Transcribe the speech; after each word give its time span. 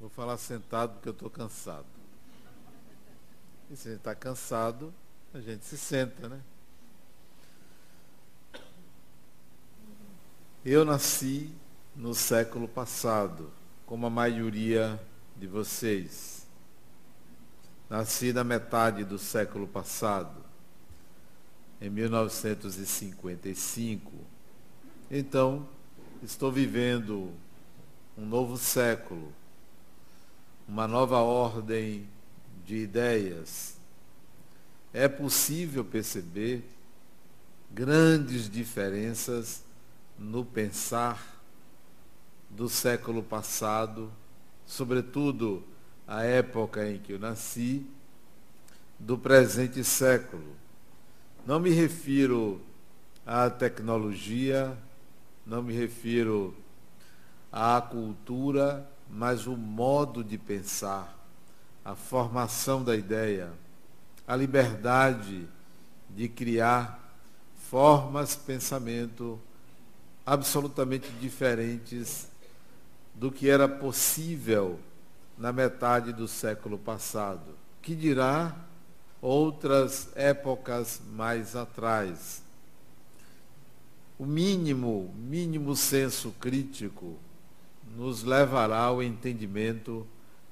Vou 0.00 0.10
falar 0.10 0.36
sentado 0.36 0.94
porque 0.94 1.08
eu 1.08 1.12
estou 1.12 1.30
cansado. 1.30 1.86
E 3.70 3.76
se 3.76 3.86
a 3.88 3.92
gente 3.92 4.00
está 4.00 4.12
cansado, 4.14 4.92
a 5.32 5.40
gente 5.40 5.64
se 5.64 5.78
senta, 5.78 6.28
né? 6.28 6.40
Eu 10.64 10.84
nasci 10.84 11.52
no 11.94 12.12
século 12.14 12.66
passado, 12.66 13.52
como 13.86 14.06
a 14.06 14.10
maioria 14.10 15.00
de 15.36 15.46
vocês. 15.46 16.44
Nasci 17.88 18.32
na 18.32 18.42
metade 18.42 19.04
do 19.04 19.16
século 19.18 19.68
passado, 19.68 20.42
em 21.80 21.88
1955. 21.90 24.10
Então, 25.10 25.68
estou 26.22 26.50
vivendo 26.50 27.30
um 28.16 28.24
novo 28.24 28.56
século, 28.56 29.32
uma 30.68 30.86
nova 30.86 31.18
ordem 31.18 32.08
de 32.64 32.76
ideias. 32.76 33.76
É 34.92 35.08
possível 35.08 35.84
perceber 35.84 36.64
grandes 37.72 38.48
diferenças 38.48 39.64
no 40.16 40.44
pensar 40.44 41.34
do 42.48 42.68
século 42.68 43.22
passado, 43.22 44.10
sobretudo 44.64 45.64
a 46.06 46.22
época 46.22 46.88
em 46.88 46.98
que 46.98 47.12
eu 47.12 47.18
nasci, 47.18 47.84
do 48.98 49.18
presente 49.18 49.82
século. 49.82 50.54
Não 51.44 51.58
me 51.58 51.70
refiro 51.70 52.60
à 53.26 53.50
tecnologia, 53.50 54.78
não 55.44 55.62
me 55.62 55.74
refiro 55.74 56.54
à 57.56 57.80
cultura, 57.80 58.84
mas 59.08 59.46
o 59.46 59.56
modo 59.56 60.24
de 60.24 60.36
pensar, 60.36 61.16
a 61.84 61.94
formação 61.94 62.82
da 62.82 62.96
ideia, 62.96 63.48
a 64.26 64.34
liberdade 64.34 65.46
de 66.10 66.28
criar 66.28 67.14
formas 67.70 68.34
pensamento 68.34 69.40
absolutamente 70.26 71.08
diferentes 71.20 72.28
do 73.14 73.30
que 73.30 73.48
era 73.48 73.68
possível 73.68 74.80
na 75.38 75.52
metade 75.52 76.12
do 76.12 76.26
século 76.26 76.76
passado. 76.76 77.54
Que 77.80 77.94
dirá 77.94 78.56
outras 79.22 80.08
épocas 80.16 81.00
mais 81.12 81.54
atrás. 81.54 82.42
O 84.18 84.26
mínimo, 84.26 85.14
mínimo 85.16 85.76
senso 85.76 86.34
crítico 86.40 87.16
nos 87.96 88.22
levará 88.22 88.80
ao 88.80 89.02
entendimento 89.02 90.06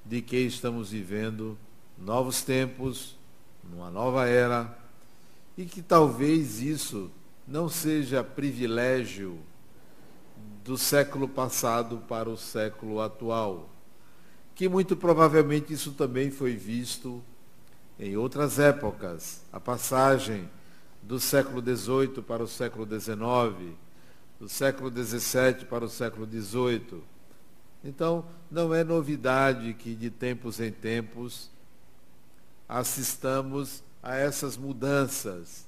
de 0.05 0.23
que 0.23 0.37
estamos 0.37 0.91
vivendo 0.91 1.57
novos 1.98 2.43
tempos, 2.43 3.17
numa 3.62 3.91
nova 3.91 4.27
era, 4.27 4.77
e 5.57 5.65
que 5.65 5.83
talvez 5.83 6.61
isso 6.61 7.11
não 7.47 7.69
seja 7.69 8.25
privilégio 8.25 9.39
do 10.65 10.79
século 10.79 11.29
passado 11.29 11.98
para 12.09 12.29
o 12.29 12.37
século 12.37 13.01
atual, 13.01 13.69
que 14.55 14.69
muito 14.69 14.97
provavelmente 14.97 15.73
isso 15.73 15.93
também 15.93 16.31
foi 16.31 16.55
visto 16.55 17.23
em 17.98 18.17
outras 18.17 18.59
épocas, 18.59 19.43
a 19.53 19.61
passagem 19.61 20.48
do 21.03 21.19
século 21.19 21.61
XVIII 21.61 22.23
para 22.23 22.43
o 22.43 22.48
século 22.48 22.87
XIX, 22.87 23.77
do 24.39 24.48
século 24.48 24.91
XVII 24.91 25.67
para 25.69 25.85
o 25.85 25.89
século 25.89 26.27
XVIII. 26.27 27.11
Então, 27.85 28.25
não 28.51 28.75
é 28.75 28.85
novidade 28.85 29.75
que 29.75 29.95
de 29.95 30.11
tempos 30.11 30.61
em 30.61 30.70
tempos 30.70 31.51
assistamos 32.69 33.83
a 34.03 34.15
essas 34.17 34.57
mudanças 34.57 35.67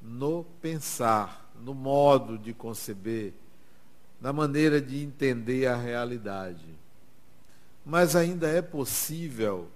no 0.00 0.44
pensar, 0.60 1.52
no 1.60 1.74
modo 1.74 2.38
de 2.38 2.52
conceber, 2.52 3.32
na 4.20 4.32
maneira 4.32 4.80
de 4.80 5.02
entender 5.02 5.66
a 5.66 5.76
realidade. 5.76 6.64
Mas 7.84 8.14
ainda 8.14 8.48
é 8.48 8.62
possível, 8.62 9.68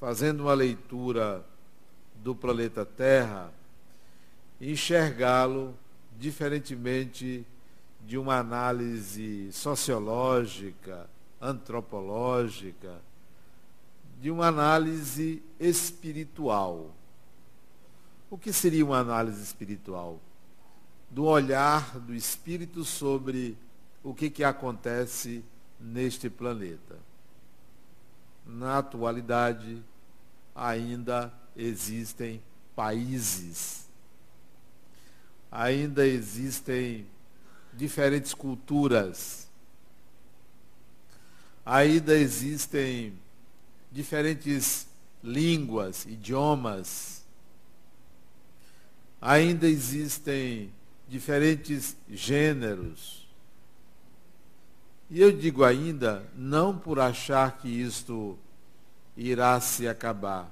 fazendo 0.00 0.40
uma 0.40 0.54
leitura 0.54 1.44
do 2.16 2.34
planeta 2.34 2.84
Terra, 2.84 3.52
enxergá-lo 4.60 5.74
diferentemente 6.18 7.46
de 8.06 8.18
uma 8.18 8.38
análise 8.38 9.50
sociológica, 9.52 11.08
antropológica, 11.40 13.00
de 14.20 14.30
uma 14.30 14.46
análise 14.46 15.42
espiritual. 15.58 16.90
O 18.30 18.38
que 18.38 18.52
seria 18.52 18.84
uma 18.84 18.98
análise 18.98 19.42
espiritual? 19.42 20.20
do 21.12 21.26
olhar 21.26 21.98
do 22.00 22.14
Espírito 22.14 22.84
sobre 22.84 23.58
o 24.02 24.14
que, 24.14 24.30
que 24.30 24.42
acontece 24.42 25.44
neste 25.78 26.30
planeta. 26.30 26.96
Na 28.46 28.78
atualidade, 28.78 29.82
ainda 30.54 31.30
existem 31.54 32.42
países, 32.74 33.86
ainda 35.50 36.06
existem 36.06 37.06
diferentes 37.72 38.34
culturas, 38.34 39.48
ainda 41.64 42.16
existem 42.16 43.14
diferentes 43.90 44.86
línguas, 45.22 46.04
idiomas, 46.06 47.22
ainda 49.20 49.68
existem 49.68 50.72
diferentes 51.08 51.96
gêneros. 52.10 53.28
E 55.08 55.20
eu 55.20 55.30
digo 55.30 55.62
ainda, 55.62 56.26
não 56.34 56.76
por 56.76 56.98
achar 56.98 57.58
que 57.58 57.68
isto 57.68 58.38
irá 59.16 59.60
se 59.60 59.86
acabar, 59.86 60.50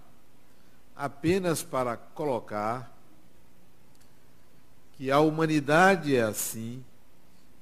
apenas 0.94 1.62
para 1.62 1.96
colocar 1.96 2.94
que 4.92 5.10
a 5.10 5.18
humanidade 5.18 6.14
é 6.14 6.20
assim, 6.20 6.84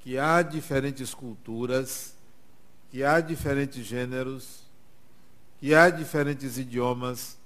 que 0.00 0.18
há 0.18 0.42
diferentes 0.42 1.12
culturas, 1.14 2.14
que 2.90 3.04
há 3.04 3.20
diferentes 3.20 3.84
gêneros, 3.84 4.62
que 5.58 5.74
há 5.74 5.90
diferentes 5.90 6.56
idiomas, 6.58 7.36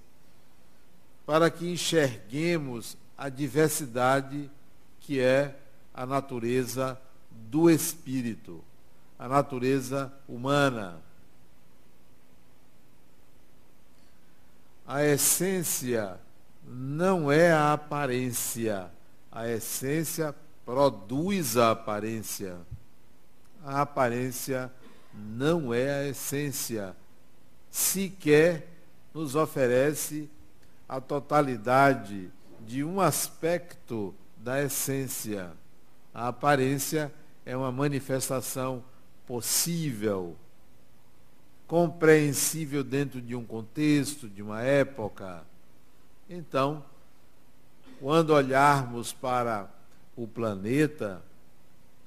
para 1.27 1.51
que 1.51 1.71
enxerguemos 1.71 2.97
a 3.17 3.29
diversidade 3.29 4.51
que 5.01 5.21
é 5.21 5.57
a 5.95 6.07
natureza 6.07 7.01
do 7.31 7.71
espírito, 7.71 8.63
a 9.19 9.29
natureza 9.29 10.13
humana. 10.29 11.01
A 14.87 15.05
essência 15.05 16.19
não 16.65 17.31
é 17.31 17.53
a 17.53 17.73
aparência, 17.73 18.91
a 19.31 19.49
essência 19.49 20.35
produz 20.65 21.57
a 21.57 21.73
aparência. 21.73 22.57
A 23.65 23.83
aparência 23.83 24.73
não 25.15 25.73
é 25.73 25.91
a 25.91 26.09
essência, 26.09 26.97
sequer 27.71 28.69
nos 29.15 29.35
oferece 29.35 30.29
a 30.89 31.01
totalidade 31.01 32.31
de 32.61 32.83
um 32.83 33.01
aspecto 33.01 34.15
da 34.37 34.63
essência. 34.63 35.53
A 36.15 36.29
aparência 36.29 37.13
é 37.45 37.57
uma 37.57 37.71
manifestação 37.71 38.83
possível, 39.27 40.37
compreensível 41.67 42.83
dentro 42.83 43.21
de 43.21 43.35
um 43.35 43.45
contexto, 43.45 44.29
de 44.29 44.43
uma 44.43 44.63
época. 44.63 45.45
Então, 46.29 46.85
quando 48.01 48.31
olharmos 48.31 49.13
para 49.13 49.71
o 50.17 50.27
planeta, 50.27 51.23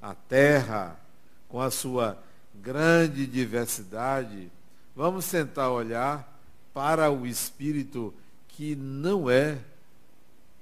a 0.02 0.14
Terra, 0.14 1.00
com 1.48 1.60
a 1.60 1.72
sua 1.72 2.18
grande 2.54 3.26
diversidade, 3.26 4.52
vamos 4.96 5.30
tentar 5.30 5.72
olhar 5.72 6.40
para 6.74 7.12
o 7.12 7.26
espírito 7.26 8.14
que 8.50 8.76
não 8.76 9.30
é, 9.30 9.58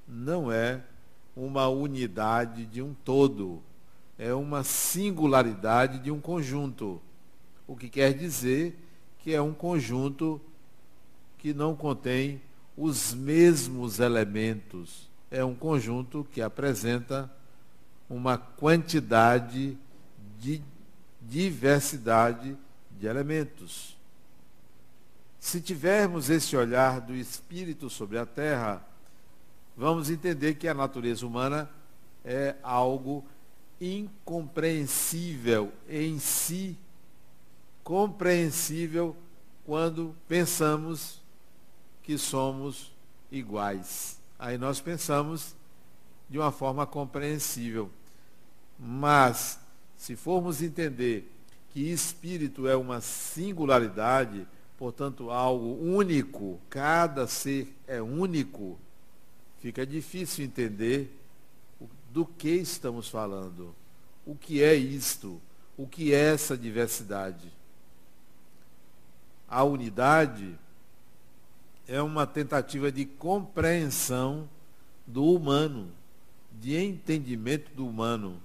não 0.08 0.52
é 0.52 0.82
uma 1.36 1.68
unidade 1.68 2.66
de 2.66 2.82
um 2.82 2.94
todo, 2.94 3.62
é 4.18 4.34
uma 4.34 4.64
singularidade 4.64 6.00
de 6.00 6.12
um 6.12 6.20
conjunto. 6.20 7.02
O 7.68 7.76
que 7.76 7.90
quer 7.90 8.14
dizer 8.14 8.78
que 9.20 9.34
é 9.34 9.42
um 9.42 9.54
conjunto 9.54 10.40
que 11.38 11.54
não 11.54 11.76
contém 11.76 12.42
os 12.78 13.14
mesmos 13.14 14.00
elementos. 14.00 15.10
É 15.34 15.44
um 15.44 15.56
conjunto 15.56 16.28
que 16.32 16.44
apresenta 16.44 17.28
uma 18.08 18.38
quantidade 18.38 19.76
de 20.40 20.62
diversidade 21.20 22.56
de 22.92 23.08
elementos. 23.08 23.98
Se 25.40 25.60
tivermos 25.60 26.30
esse 26.30 26.56
olhar 26.56 27.02
do 27.02 27.16
Espírito 27.16 27.90
sobre 27.90 28.20
a 28.20 28.28
Terra, 28.28 28.86
vamos 29.76 30.12
entender 30.12 30.54
que 30.54 30.68
a 30.68 30.74
natureza 30.76 31.26
humana 31.26 31.68
é 32.24 32.56
algo 32.62 33.26
incompreensível 33.82 35.74
em 35.90 36.20
si, 36.20 36.78
compreensível 37.84 39.16
quando 39.66 40.16
pensamos 40.28 41.20
que 42.04 42.20
somos 42.20 42.94
iguais. 43.32 44.22
Aí 44.44 44.58
nós 44.58 44.82
pensamos 44.82 45.56
de 46.30 46.38
uma 46.38 46.52
forma 46.52 46.86
compreensível. 46.86 47.90
Mas, 48.78 49.58
se 49.96 50.18
formos 50.18 50.62
entender 50.62 51.32
que 51.70 51.90
espírito 51.90 52.68
é 52.68 52.76
uma 52.76 53.00
singularidade, 53.00 54.46
portanto, 54.78 55.32
algo 55.32 55.82
único, 55.82 56.60
cada 56.70 57.26
ser 57.26 57.74
é 57.88 58.02
único, 58.02 58.78
fica 59.62 59.86
difícil 59.86 60.44
entender 60.44 61.18
do 62.12 62.26
que 62.26 62.50
estamos 62.50 63.08
falando. 63.08 63.74
O 64.26 64.36
que 64.36 64.62
é 64.62 64.76
isto? 64.76 65.42
O 65.78 65.88
que 65.88 66.14
é 66.14 66.34
essa 66.34 66.58
diversidade? 66.58 67.50
A 69.48 69.64
unidade 69.64 70.60
é 71.88 72.02
uma 72.02 72.26
tentativa 72.26 72.92
de 72.92 73.06
compreensão 73.06 74.50
do 75.06 75.26
humano, 75.26 75.92
de 76.62 76.78
entendimento 76.78 77.72
do 77.76 77.88
humano. 77.88 78.42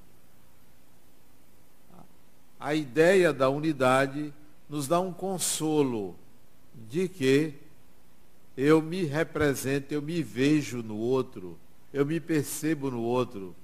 A 2.59 2.75
ideia 2.75 3.33
da 3.33 3.49
unidade 3.49 4.33
nos 4.69 4.89
dá 4.89 4.99
um 5.01 5.13
consolo 5.13 6.17
de 6.89 7.09
que 7.09 7.55
eu 8.57 8.83
me 8.83 9.05
represento, 9.05 9.95
eu 9.95 10.03
me 10.03 10.21
vejo 10.23 10.83
no 10.83 10.97
outro, 10.97 11.57
eu 11.93 12.05
me 12.05 12.19
percebo 12.19 12.91
no 12.91 13.01
outro, 13.01 13.55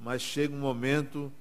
mas 0.00 0.20
chega 0.20 0.52
um 0.52 0.58
momento, 0.58 1.32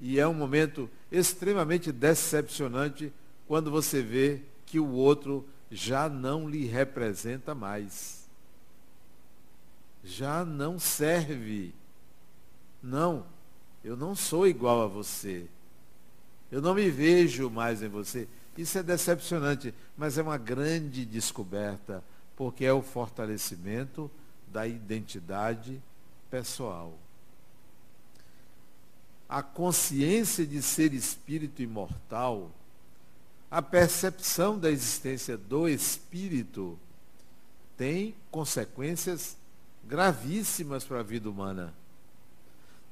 e 0.00 0.18
é 0.18 0.26
um 0.26 0.34
momento 0.34 0.90
extremamente 1.12 1.92
decepcionante, 1.92 3.12
quando 3.46 3.70
você 3.70 4.02
vê 4.02 4.40
que 4.66 4.80
o 4.80 4.90
outro 4.90 5.46
já 5.72 6.06
não 6.06 6.46
lhe 6.46 6.66
representa 6.66 7.54
mais. 7.54 8.28
Já 10.04 10.44
não 10.44 10.78
serve. 10.78 11.74
Não, 12.82 13.24
eu 13.82 13.96
não 13.96 14.14
sou 14.14 14.46
igual 14.46 14.82
a 14.82 14.86
você. 14.86 15.46
Eu 16.50 16.60
não 16.60 16.74
me 16.74 16.90
vejo 16.90 17.48
mais 17.48 17.82
em 17.82 17.88
você. 17.88 18.28
Isso 18.56 18.76
é 18.76 18.82
decepcionante, 18.82 19.74
mas 19.96 20.18
é 20.18 20.22
uma 20.22 20.36
grande 20.36 21.06
descoberta, 21.06 22.04
porque 22.36 22.66
é 22.66 22.72
o 22.72 22.82
fortalecimento 22.82 24.10
da 24.48 24.66
identidade 24.66 25.82
pessoal. 26.30 26.92
A 29.26 29.42
consciência 29.42 30.46
de 30.46 30.60
ser 30.60 30.92
espírito 30.92 31.62
imortal 31.62 32.50
a 33.52 33.60
percepção 33.60 34.58
da 34.58 34.70
existência 34.70 35.36
do 35.36 35.68
espírito 35.68 36.78
tem 37.76 38.14
consequências 38.30 39.36
gravíssimas 39.84 40.84
para 40.84 41.00
a 41.00 41.02
vida 41.02 41.28
humana. 41.28 41.74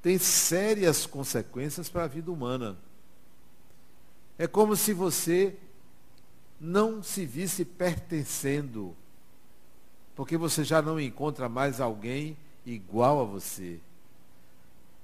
Tem 0.03 0.19
sérias 0.19 1.07
consequências 1.07 1.89
para 1.89 2.05
a 2.05 2.07
vida 2.07 2.31
humana. 2.31 2.77
É 4.37 4.47
como 4.47 4.77
se 4.77 4.93
você 4.93 5.57
não 6.61 7.03
se 7.03 7.25
visse 7.25 7.65
pertencendo, 7.65 8.95
porque 10.15 10.37
você 10.37 10.63
já 10.63 10.83
não 10.83 11.01
encontra 11.01 11.49
mais 11.49 11.81
alguém 11.81 12.37
igual 12.67 13.23
a 13.23 13.25
você. 13.25 13.81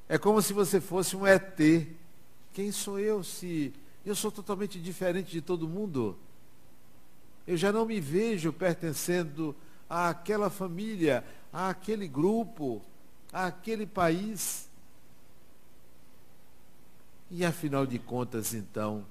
É 0.06 0.18
como 0.18 0.42
se 0.42 0.52
você 0.52 0.82
fosse 0.82 1.16
um 1.16 1.26
ET. 1.26 1.58
Quem 2.52 2.70
sou 2.70 3.00
eu 3.00 3.24
se 3.24 3.72
eu 4.06 4.14
sou 4.14 4.30
totalmente 4.30 4.80
diferente 4.80 5.32
de 5.32 5.42
todo 5.42 5.68
mundo. 5.68 6.16
Eu 7.44 7.56
já 7.56 7.72
não 7.72 7.84
me 7.84 8.00
vejo 8.00 8.52
pertencendo 8.52 9.54
àquela 9.90 10.48
família, 10.48 11.24
àquele 11.52 12.06
grupo, 12.06 12.80
àquele 13.32 13.84
país. 13.84 14.68
E 17.28 17.44
afinal 17.44 17.84
de 17.84 17.98
contas, 17.98 18.54
então, 18.54 19.04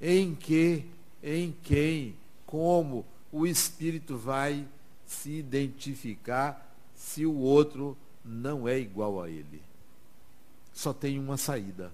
em 0.00 0.34
que, 0.34 0.84
em 1.22 1.54
quem, 1.62 2.16
como 2.44 3.06
o 3.30 3.46
espírito 3.46 4.18
vai 4.18 4.66
se 5.06 5.30
identificar 5.30 6.76
se 6.92 7.24
o 7.24 7.36
outro 7.36 7.96
não 8.24 8.66
é 8.66 8.76
igual 8.76 9.22
a 9.22 9.30
ele? 9.30 9.62
Só 10.72 10.92
tem 10.92 11.20
uma 11.20 11.36
saída 11.36 11.92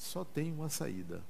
só 0.00 0.24
tem 0.24 0.50
uma 0.50 0.70
saída. 0.70 1.20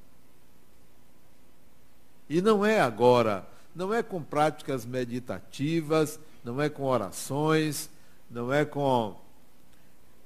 E 2.28 2.40
não 2.40 2.64
é 2.64 2.80
agora, 2.80 3.44
não 3.74 3.92
é 3.92 4.00
com 4.00 4.22
práticas 4.22 4.86
meditativas, 4.86 6.20
não 6.44 6.62
é 6.62 6.68
com 6.68 6.84
orações, 6.84 7.90
não 8.30 8.52
é 8.52 8.64
com 8.64 9.16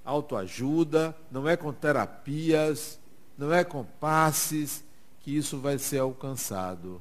autoajuda, 0.04 1.16
não 1.30 1.48
é 1.48 1.56
com 1.56 1.72
terapias, 1.72 2.98
não 3.38 3.50
é 3.50 3.64
com 3.64 3.82
passes 3.82 4.84
que 5.22 5.34
isso 5.34 5.58
vai 5.58 5.78
ser 5.78 6.00
alcançado. 6.00 7.00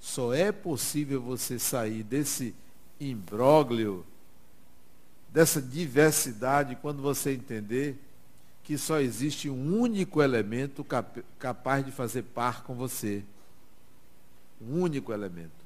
Só 0.00 0.32
é 0.32 0.50
possível 0.50 1.20
você 1.20 1.58
sair 1.58 2.02
desse 2.02 2.54
imbróglio, 2.98 4.06
dessa 5.28 5.60
diversidade, 5.60 6.76
quando 6.76 7.02
você 7.02 7.34
entender 7.34 8.02
que 8.68 8.76
só 8.76 9.00
existe 9.00 9.48
um 9.48 9.80
único 9.80 10.22
elemento 10.22 10.84
cap 10.84 11.24
capaz 11.38 11.82
de 11.82 11.90
fazer 11.90 12.22
par 12.22 12.64
com 12.64 12.74
você. 12.74 13.24
Um 14.60 14.82
único 14.82 15.10
elemento. 15.10 15.64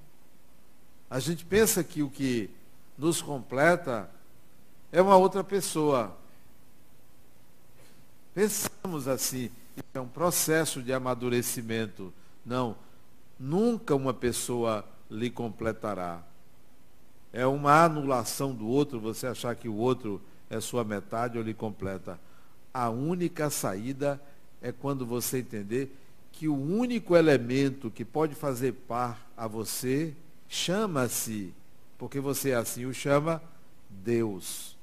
A 1.11 1.19
gente 1.19 1.45
pensa 1.45 1.83
que 1.83 2.01
o 2.01 2.09
que 2.09 2.49
nos 2.97 3.21
completa 3.21 4.09
é 4.93 5.03
uma 5.03 5.17
outra 5.17 5.43
pessoa. 5.43 6.17
Pensamos 8.33 9.09
assim, 9.09 9.51
é 9.93 9.99
um 9.99 10.07
processo 10.07 10.81
de 10.81 10.93
amadurecimento. 10.93 12.15
Não, 12.47 12.77
nunca 13.37 13.97
uma 13.97 14.15
pessoa 14.15 14.85
lhe 15.11 15.29
completará. 15.29 16.23
É 17.33 17.45
uma 17.49 17.83
anulação 17.83 18.55
do 18.55 18.69
outro, 18.69 19.01
você 19.01 19.27
achar 19.27 19.57
que 19.57 19.69
o 19.69 19.75
outro 19.75 20.23
é 20.49 20.61
sua 20.61 20.85
metade 20.85 21.37
ou 21.37 21.43
lhe 21.43 21.53
completa. 21.53 22.17
A 22.73 22.89
única 22.89 23.51
saída 23.51 24.21
é 24.61 24.73
quando 24.73 25.05
você 25.05 25.39
entender 25.39 25.95
que 26.31 26.49
o 26.49 26.55
único 26.55 27.17
elemento 27.17 27.91
que 27.91 28.05
pode 28.05 28.35
fazer 28.35 28.73
par 28.73 29.31
a 29.37 29.47
você 29.47 30.15
chama-se, 30.49 31.53
porque 31.99 32.19
você 32.19 32.53
assim 32.53 32.87
o 32.87 32.95
chama, 32.95 33.43
Deus, 33.89 34.77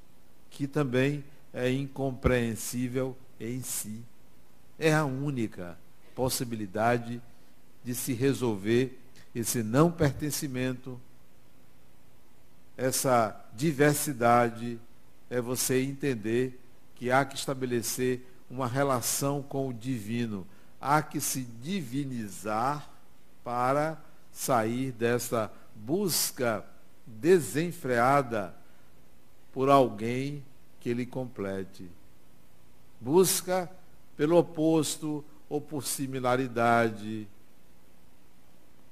que 0.49 0.67
também 0.67 1.23
é 1.53 1.69
incompreensível 1.71 3.17
em 3.39 3.61
si. 3.61 4.03
É 4.77 4.93
a 4.93 5.05
única 5.05 5.77
possibilidade 6.15 7.21
de 7.83 7.95
se 7.95 8.13
resolver 8.13 8.99
esse 9.33 9.63
não 9.63 9.91
pertencimento, 9.91 10.99
essa 12.77 13.45
diversidade, 13.53 14.79
é 15.29 15.41
você 15.41 15.81
entender 15.81 16.59
que 16.99 17.09
há 17.09 17.23
que 17.23 17.37
estabelecer 17.37 18.27
uma 18.51 18.67
relação 18.67 19.41
com 19.41 19.69
o 19.69 19.73
divino. 19.73 20.45
Há 20.81 21.01
que 21.01 21.21
se 21.21 21.43
divinizar 21.43 22.89
para 23.41 23.97
sair 24.33 24.91
dessa 24.91 25.49
busca 25.73 26.65
desenfreada 27.07 28.53
por 29.53 29.69
alguém 29.69 30.43
que 30.81 30.93
lhe 30.93 31.05
complete. 31.05 31.89
Busca 32.99 33.71
pelo 34.17 34.37
oposto 34.37 35.23
ou 35.47 35.61
por 35.61 35.85
similaridade. 35.85 37.25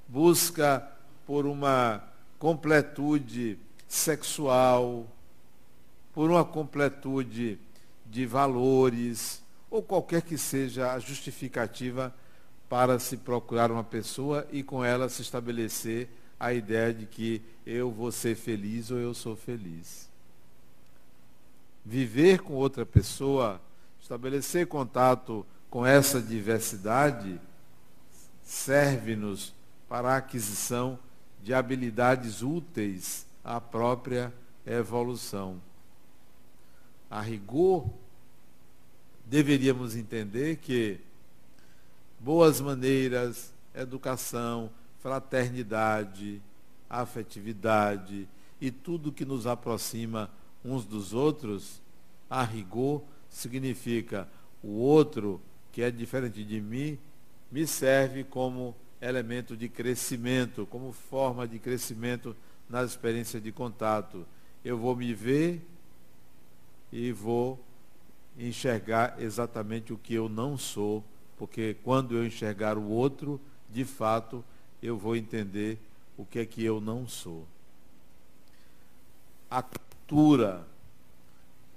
Busca 0.08 0.90
por 1.26 1.44
uma 1.44 2.02
completude 2.38 3.58
sexual, 3.86 5.06
por 6.14 6.30
uma 6.30 6.44
completude 6.44 7.58
de 8.10 8.26
valores, 8.26 9.42
ou 9.70 9.82
qualquer 9.82 10.22
que 10.22 10.38
seja 10.38 10.92
a 10.92 10.98
justificativa 10.98 12.14
para 12.68 12.98
se 12.98 13.16
procurar 13.16 13.70
uma 13.70 13.84
pessoa 13.84 14.46
e 14.50 14.62
com 14.62 14.84
ela 14.84 15.08
se 15.08 15.22
estabelecer 15.22 16.08
a 16.38 16.52
ideia 16.52 16.92
de 16.92 17.06
que 17.06 17.42
eu 17.66 17.90
vou 17.90 18.12
ser 18.12 18.34
feliz 18.34 18.90
ou 18.90 18.98
eu 18.98 19.12
sou 19.14 19.36
feliz. 19.36 20.08
Viver 21.84 22.40
com 22.40 22.54
outra 22.54 22.84
pessoa 22.84 23.60
Estabelecer 24.00 24.66
contato 24.66 25.44
com 25.68 25.84
essa 25.84 26.18
diversidade 26.18 27.38
serve-nos 28.42 29.52
para 29.86 30.14
a 30.14 30.16
aquisição 30.16 30.98
de 31.42 31.52
habilidades 31.52 32.40
úteis 32.42 33.26
à 33.44 33.60
própria 33.60 34.32
evolução. 34.66 35.60
A 37.10 37.20
rigor, 37.20 37.88
deveríamos 39.24 39.96
entender 39.96 40.56
que 40.56 41.00
boas 42.20 42.60
maneiras, 42.60 43.52
educação, 43.74 44.70
fraternidade, 45.00 46.42
afetividade 46.88 48.28
e 48.60 48.70
tudo 48.70 49.12
que 49.12 49.24
nos 49.24 49.46
aproxima 49.46 50.30
uns 50.64 50.84
dos 50.84 51.12
outros, 51.12 51.80
a 52.28 52.42
rigor, 52.42 53.02
significa 53.30 54.28
o 54.62 54.70
outro 54.78 55.40
que 55.72 55.82
é 55.82 55.90
diferente 55.90 56.44
de 56.44 56.60
mim, 56.60 56.98
me 57.50 57.66
serve 57.66 58.24
como 58.24 58.74
elemento 59.00 59.56
de 59.56 59.68
crescimento, 59.68 60.66
como 60.66 60.92
forma 60.92 61.46
de 61.46 61.58
crescimento 61.58 62.36
nas 62.68 62.90
experiências 62.90 63.42
de 63.42 63.52
contato. 63.52 64.26
Eu 64.64 64.76
vou 64.76 64.96
me 64.96 65.14
ver 65.14 65.64
e 66.92 67.12
vou 67.12 67.62
enxergar 68.38 69.20
exatamente 69.20 69.92
o 69.92 69.98
que 69.98 70.14
eu 70.14 70.28
não 70.28 70.56
sou, 70.56 71.04
porque 71.36 71.76
quando 71.82 72.16
eu 72.16 72.24
enxergar 72.24 72.78
o 72.78 72.88
outro, 72.88 73.40
de 73.68 73.84
fato, 73.84 74.44
eu 74.82 74.96
vou 74.96 75.16
entender 75.16 75.78
o 76.16 76.24
que 76.24 76.38
é 76.38 76.46
que 76.46 76.64
eu 76.64 76.80
não 76.80 77.06
sou. 77.06 77.46
A 79.50 79.62
cultura, 79.62 80.66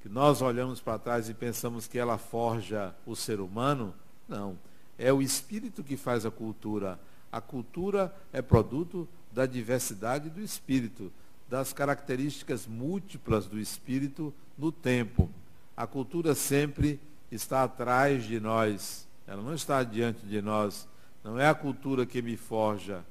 que 0.01 0.09
nós 0.09 0.41
olhamos 0.41 0.79
para 0.79 0.99
trás 0.99 1.29
e 1.29 1.33
pensamos 1.33 1.87
que 1.87 1.97
ela 1.97 2.17
forja 2.17 2.93
o 3.05 3.15
ser 3.15 3.39
humano, 3.39 3.93
não. 4.27 4.57
É 4.97 5.11
o 5.11 5.21
espírito 5.21 5.83
que 5.83 5.97
faz 5.97 6.25
a 6.25 6.31
cultura. 6.31 6.99
A 7.31 7.41
cultura 7.41 8.15
é 8.31 8.41
produto 8.41 9.07
da 9.31 9.45
diversidade 9.45 10.29
do 10.29 10.41
espírito, 10.41 11.11
das 11.49 11.73
características 11.73 12.67
múltiplas 12.67 13.45
do 13.45 13.59
espírito 13.59 14.33
no 14.61 14.71
tempo. 14.71 15.27
A 15.75 15.87
cultura 15.87 16.35
sempre 16.35 16.99
está 17.31 17.63
atrás 17.63 18.23
de 18.23 18.39
nós, 18.39 19.07
ela 19.25 19.41
não 19.41 19.55
está 19.55 19.83
diante 19.83 20.23
de 20.23 20.39
nós. 20.39 20.87
Não 21.23 21.39
é 21.39 21.49
a 21.49 21.55
cultura 21.55 22.05
que 22.05 22.21
me 22.21 22.37
forja. 22.37 23.03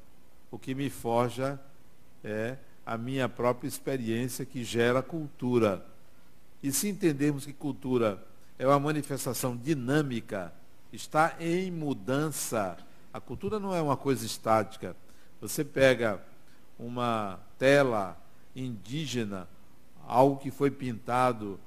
O 0.49 0.59
que 0.59 0.75
me 0.75 0.88
forja 0.88 1.61
é 2.23 2.57
a 2.87 2.97
minha 2.97 3.28
própria 3.28 3.66
experiência 3.66 4.45
que 4.45 4.62
gera 4.62 5.02
cultura. 5.02 5.85
E 6.62 6.71
se 6.71 6.88
entendermos 6.88 7.45
que 7.45 7.52
cultura 7.52 8.25
é 8.57 8.66
uma 8.66 8.78
manifestação 8.78 9.57
dinâmica, 9.57 10.52
está 10.92 11.35
em 11.40 11.71
mudança. 11.71 12.76
A 13.12 13.21
cultura 13.21 13.59
não 13.59 13.75
é 13.75 13.83
uma 13.83 13.97
coisa 13.97 14.25
estática. 14.25 14.95
Você 15.40 15.64
pega 15.64 16.23
uma 16.78 17.40
tela 17.59 18.16
indígena, 18.54 19.49
algo 20.11 20.38
que 20.38 20.50
foi 20.50 20.73
pintado 20.73 21.61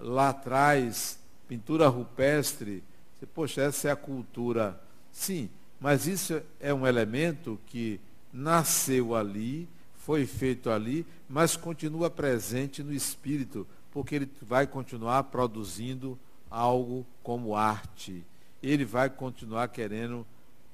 lá 0.00 0.30
atrás, 0.30 1.20
pintura 1.46 1.86
rupestre, 1.86 2.82
você, 3.16 3.26
poxa, 3.26 3.62
essa 3.62 3.88
é 3.88 3.92
a 3.92 3.96
cultura. 3.96 4.80
Sim, 5.12 5.48
mas 5.78 6.08
isso 6.08 6.42
é 6.58 6.74
um 6.74 6.84
elemento 6.84 7.60
que 7.66 8.00
nasceu 8.32 9.14
ali, 9.14 9.68
foi 9.94 10.26
feito 10.26 10.70
ali, 10.70 11.06
mas 11.28 11.56
continua 11.56 12.10
presente 12.10 12.82
no 12.82 12.92
espírito, 12.92 13.64
porque 13.92 14.16
ele 14.16 14.30
vai 14.42 14.66
continuar 14.66 15.22
produzindo 15.24 16.18
algo 16.50 17.06
como 17.22 17.54
arte. 17.54 18.24
Ele 18.60 18.84
vai 18.84 19.08
continuar 19.08 19.68
querendo 19.68 20.26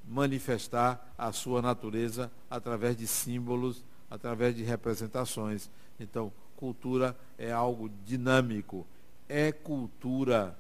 manifestar 0.09 1.13
a 1.19 1.33
sua 1.33 1.61
natureza 1.61 2.33
através 2.49 2.97
de 2.97 3.07
símbolos, 3.07 3.85
através 4.11 4.57
de 4.57 4.63
representações. 4.63 5.69
Então, 6.01 6.33
cultura 6.59 7.17
é 7.39 7.53
algo 7.53 7.89
dinâmico. 8.05 8.85
É 9.29 9.53
cultura 9.53 10.59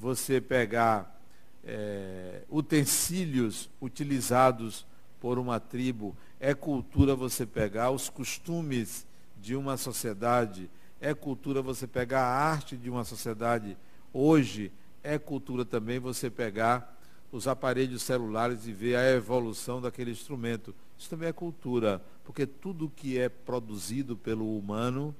você 0.00 0.40
pegar 0.40 1.20
é, 1.62 2.42
utensílios 2.50 3.68
utilizados 3.80 4.86
por 5.20 5.38
uma 5.38 5.60
tribo, 5.60 6.16
é 6.40 6.54
cultura 6.54 7.14
você 7.14 7.44
pegar 7.44 7.90
os 7.90 8.08
costumes 8.08 9.06
de 9.40 9.54
uma 9.54 9.76
sociedade, 9.76 10.70
é 11.00 11.12
cultura 11.12 11.60
você 11.60 11.86
pegar 11.86 12.22
a 12.22 12.50
arte 12.50 12.76
de 12.76 12.88
uma 12.88 13.04
sociedade. 13.04 13.76
Hoje, 14.12 14.72
é 15.04 15.18
cultura 15.18 15.64
também 15.64 15.98
você 15.98 16.30
pegar 16.30 16.98
os 17.30 17.46
aparelhos 17.46 18.02
celulares 18.02 18.66
e 18.66 18.72
ver 18.72 18.96
a 18.96 19.10
evolução 19.10 19.80
daquele 19.80 20.10
instrumento. 20.10 20.74
Isso 20.98 21.10
também 21.10 21.28
é 21.28 21.32
cultura, 21.32 22.02
porque 22.24 22.46
tudo 22.46 22.92
que 22.94 23.18
é 23.18 23.28
produzido 23.28 24.16
pelo 24.16 24.56
humano 24.56 25.14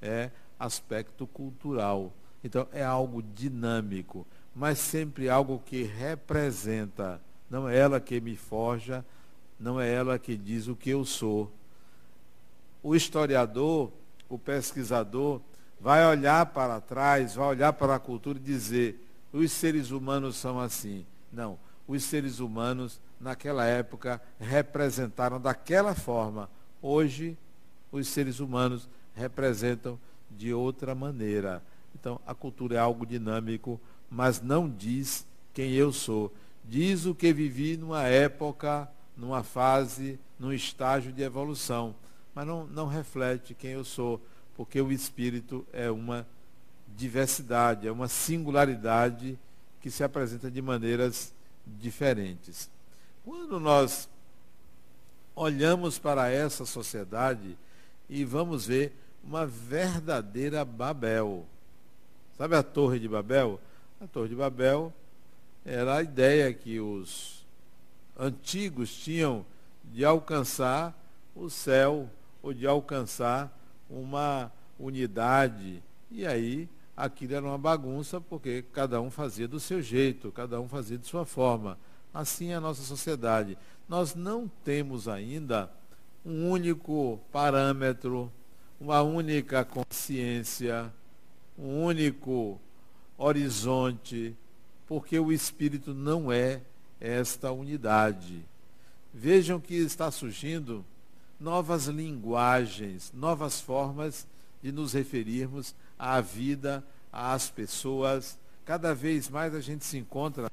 é 0.00 0.30
aspecto 0.58 1.26
cultural. 1.26 2.12
Então, 2.42 2.66
é 2.72 2.84
algo 2.84 3.22
dinâmico, 3.22 4.26
mas 4.54 4.78
sempre 4.78 5.28
algo 5.28 5.62
que 5.64 5.82
representa. 5.82 7.20
Não 7.48 7.68
é 7.68 7.76
ela 7.76 8.00
que 8.00 8.20
me 8.20 8.36
forja, 8.36 9.04
não 9.58 9.80
é 9.80 9.92
ela 9.92 10.18
que 10.18 10.36
diz 10.36 10.68
o 10.68 10.76
que 10.76 10.90
eu 10.90 11.04
sou. 11.04 11.50
O 12.82 12.94
historiador 12.94 13.92
o 14.30 14.38
pesquisador 14.38 15.40
vai 15.80 16.06
olhar 16.06 16.46
para 16.46 16.80
trás, 16.80 17.34
vai 17.34 17.48
olhar 17.48 17.72
para 17.72 17.96
a 17.96 17.98
cultura 17.98 18.38
e 18.38 18.42
dizer: 18.42 19.04
os 19.32 19.50
seres 19.50 19.90
humanos 19.90 20.36
são 20.36 20.58
assim. 20.58 21.04
Não, 21.32 21.58
os 21.86 22.04
seres 22.04 22.38
humanos 22.38 23.00
naquela 23.20 23.66
época 23.66 24.20
representaram 24.38 25.40
daquela 25.40 25.94
forma. 25.94 26.48
Hoje, 26.80 27.36
os 27.92 28.08
seres 28.08 28.40
humanos 28.40 28.88
representam 29.14 29.98
de 30.30 30.54
outra 30.54 30.94
maneira. 30.94 31.62
Então, 31.94 32.20
a 32.26 32.34
cultura 32.34 32.76
é 32.76 32.78
algo 32.78 33.04
dinâmico, 33.04 33.80
mas 34.08 34.40
não 34.40 34.68
diz 34.68 35.26
quem 35.52 35.72
eu 35.72 35.92
sou. 35.92 36.32
Diz 36.64 37.04
o 37.04 37.14
que 37.14 37.32
vivi 37.32 37.76
numa 37.76 38.04
época, 38.04 38.88
numa 39.16 39.42
fase, 39.42 40.18
num 40.38 40.52
estágio 40.52 41.12
de 41.12 41.22
evolução 41.22 41.94
mas 42.34 42.46
não, 42.46 42.66
não 42.66 42.86
reflete 42.86 43.54
quem 43.54 43.72
eu 43.72 43.84
sou, 43.84 44.20
porque 44.56 44.80
o 44.80 44.92
espírito 44.92 45.66
é 45.72 45.90
uma 45.90 46.26
diversidade, 46.96 47.86
é 47.86 47.92
uma 47.92 48.08
singularidade 48.08 49.38
que 49.80 49.90
se 49.90 50.04
apresenta 50.04 50.50
de 50.50 50.60
maneiras 50.60 51.32
diferentes. 51.66 52.70
Quando 53.30 53.60
nós 53.60 54.08
olhamos 55.36 56.00
para 56.00 56.28
essa 56.28 56.66
sociedade 56.66 57.56
e 58.08 58.24
vamos 58.24 58.66
ver 58.66 58.92
uma 59.22 59.46
verdadeira 59.46 60.64
Babel. 60.64 61.46
Sabe 62.36 62.56
a 62.56 62.62
Torre 62.64 62.98
de 62.98 63.06
Babel? 63.08 63.60
A 64.00 64.08
Torre 64.08 64.30
de 64.30 64.34
Babel 64.34 64.92
era 65.64 65.98
a 65.98 66.02
ideia 66.02 66.52
que 66.52 66.80
os 66.80 67.46
antigos 68.18 68.92
tinham 68.92 69.46
de 69.84 70.04
alcançar 70.04 70.92
o 71.32 71.48
céu 71.48 72.10
ou 72.42 72.52
de 72.52 72.66
alcançar 72.66 73.56
uma 73.88 74.50
unidade. 74.76 75.80
E 76.10 76.26
aí 76.26 76.68
aquilo 76.96 77.36
era 77.36 77.46
uma 77.46 77.58
bagunça, 77.58 78.20
porque 78.20 78.64
cada 78.72 79.00
um 79.00 79.08
fazia 79.08 79.46
do 79.46 79.60
seu 79.60 79.80
jeito, 79.80 80.32
cada 80.32 80.60
um 80.60 80.68
fazia 80.68 80.98
de 80.98 81.06
sua 81.06 81.24
forma. 81.24 81.78
Assim 82.12 82.50
é 82.50 82.54
a 82.54 82.60
nossa 82.60 82.82
sociedade. 82.82 83.56
Nós 83.88 84.14
não 84.14 84.50
temos 84.64 85.08
ainda 85.08 85.70
um 86.24 86.50
único 86.50 87.18
parâmetro, 87.32 88.30
uma 88.80 89.02
única 89.02 89.64
consciência, 89.64 90.92
um 91.58 91.84
único 91.84 92.60
horizonte, 93.16 94.34
porque 94.86 95.18
o 95.18 95.30
espírito 95.30 95.94
não 95.94 96.32
é 96.32 96.62
esta 97.00 97.52
unidade. 97.52 98.44
Vejam 99.12 99.60
que 99.60 99.74
está 99.74 100.10
surgindo 100.10 100.84
novas 101.38 101.86
linguagens, 101.86 103.12
novas 103.14 103.60
formas 103.60 104.26
de 104.62 104.70
nos 104.70 104.92
referirmos 104.92 105.74
à 105.98 106.20
vida, 106.20 106.84
às 107.12 107.48
pessoas. 107.50 108.38
Cada 108.64 108.94
vez 108.94 109.28
mais 109.28 109.54
a 109.54 109.60
gente 109.60 109.84
se 109.84 109.96
encontra 109.96 110.50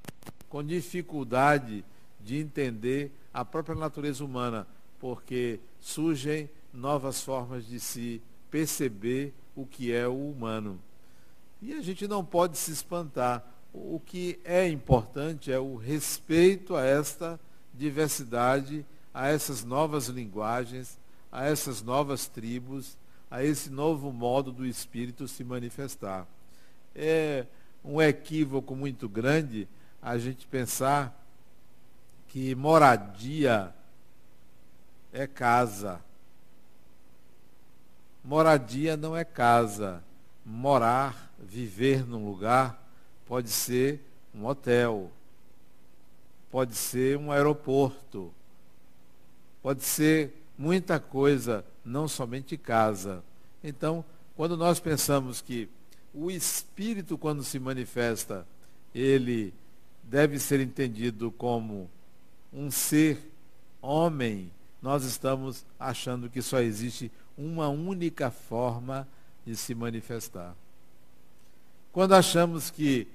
com 0.49 0.63
dificuldade 0.63 1.83
de 2.19 2.37
entender 2.37 3.11
a 3.33 3.45
própria 3.45 3.75
natureza 3.75 4.23
humana, 4.23 4.67
porque 4.99 5.59
surgem 5.79 6.49
novas 6.73 7.21
formas 7.21 7.65
de 7.65 7.79
se 7.79 8.21
perceber 8.49 9.33
o 9.55 9.65
que 9.65 9.91
é 9.91 10.07
o 10.07 10.29
humano. 10.29 10.79
E 11.61 11.73
a 11.73 11.81
gente 11.81 12.07
não 12.07 12.23
pode 12.23 12.57
se 12.57 12.71
espantar. 12.71 13.43
O 13.73 13.99
que 14.03 14.39
é 14.43 14.67
importante 14.67 15.51
é 15.51 15.59
o 15.59 15.75
respeito 15.75 16.75
a 16.75 16.83
esta 16.83 17.39
diversidade 17.73 18.85
a 19.17 19.29
essas 19.29 19.63
novas 19.63 20.09
linguagens, 20.09 20.95
a 21.31 21.43
essas 21.43 21.81
novas 21.81 22.27
tribos, 22.27 22.95
a 23.31 23.43
esse 23.43 23.67
novo 23.67 24.13
modo 24.13 24.51
do 24.51 24.63
Espírito 24.63 25.27
se 25.27 25.43
manifestar. 25.43 26.27
É, 26.95 27.47
um 27.83 27.99
equívoco 27.99 28.75
muito 28.75 29.09
grande 29.09 29.67
a 30.01 30.17
gente 30.17 30.47
pensar 30.47 31.13
que 32.27 32.53
moradia 32.55 33.73
é 35.11 35.25
casa. 35.25 36.01
Moradia 38.23 38.97
não 38.97 39.15
é 39.15 39.23
casa. 39.23 40.03
Morar, 40.45 41.31
viver 41.39 42.05
num 42.05 42.25
lugar, 42.25 42.81
pode 43.25 43.49
ser 43.49 44.01
um 44.33 44.45
hotel, 44.45 45.11
pode 46.49 46.75
ser 46.75 47.17
um 47.17 47.31
aeroporto, 47.31 48.33
pode 49.61 49.83
ser 49.83 50.33
muita 50.57 50.99
coisa, 50.99 51.65
não 51.83 52.07
somente 52.07 52.57
casa. 52.57 53.23
Então, 53.63 54.05
quando 54.35 54.55
nós 54.55 54.79
pensamos 54.79 55.41
que 55.41 55.69
o 56.13 56.31
espírito, 56.31 57.17
quando 57.17 57.43
se 57.43 57.59
manifesta, 57.59 58.47
ele 58.93 59.53
deve 60.09 60.39
ser 60.39 60.59
entendido 60.59 61.29
como 61.31 61.89
um 62.51 62.71
ser 62.71 63.19
homem, 63.81 64.51
nós 64.81 65.03
estamos 65.03 65.65
achando 65.79 66.29
que 66.29 66.41
só 66.41 66.59
existe 66.59 67.11
uma 67.37 67.67
única 67.67 68.31
forma 68.31 69.07
de 69.45 69.55
se 69.55 69.75
manifestar. 69.75 70.55
Quando 71.91 72.15
achamos 72.15 72.69
que 72.69 73.07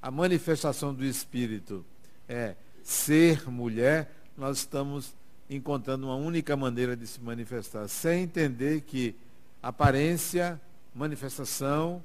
a 0.00 0.10
manifestação 0.10 0.94
do 0.94 1.04
Espírito 1.04 1.84
é 2.28 2.54
ser 2.82 3.50
mulher, 3.50 4.12
nós 4.36 4.58
estamos 4.58 5.14
encontrando 5.50 6.06
uma 6.06 6.14
única 6.14 6.56
maneira 6.56 6.96
de 6.96 7.06
se 7.06 7.20
manifestar, 7.20 7.88
sem 7.88 8.22
entender 8.22 8.82
que 8.82 9.14
aparência, 9.62 10.60
manifestação, 10.94 12.02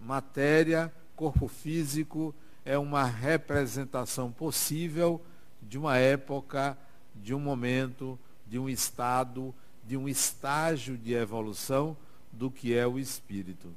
matéria, 0.00 0.92
corpo 1.14 1.48
físico 1.48 2.34
é 2.64 2.78
uma 2.78 3.04
representação 3.04 4.32
possível 4.32 5.20
de 5.60 5.78
uma 5.78 5.98
época, 5.98 6.76
de 7.14 7.34
um 7.34 7.40
momento, 7.40 8.18
de 8.46 8.58
um 8.58 8.68
estado, 8.68 9.54
de 9.86 9.96
um 9.96 10.08
estágio 10.08 10.96
de 10.96 11.12
evolução 11.14 11.96
do 12.32 12.50
que 12.50 12.74
é 12.74 12.86
o 12.86 12.98
espírito. 12.98 13.72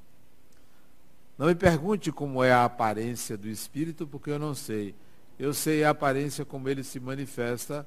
Não 1.37 1.47
me 1.47 1.55
pergunte 1.55 2.11
como 2.11 2.43
é 2.43 2.51
a 2.51 2.65
aparência 2.65 3.37
do 3.37 3.47
espírito, 3.47 4.07
porque 4.07 4.31
eu 4.31 4.39
não 4.39 4.55
sei. 4.55 4.95
Eu 5.37 5.53
sei 5.53 5.83
a 5.83 5.91
aparência 5.91 6.43
como 6.43 6.67
ele 6.67 6.83
se 6.83 6.99
manifesta 6.99 7.85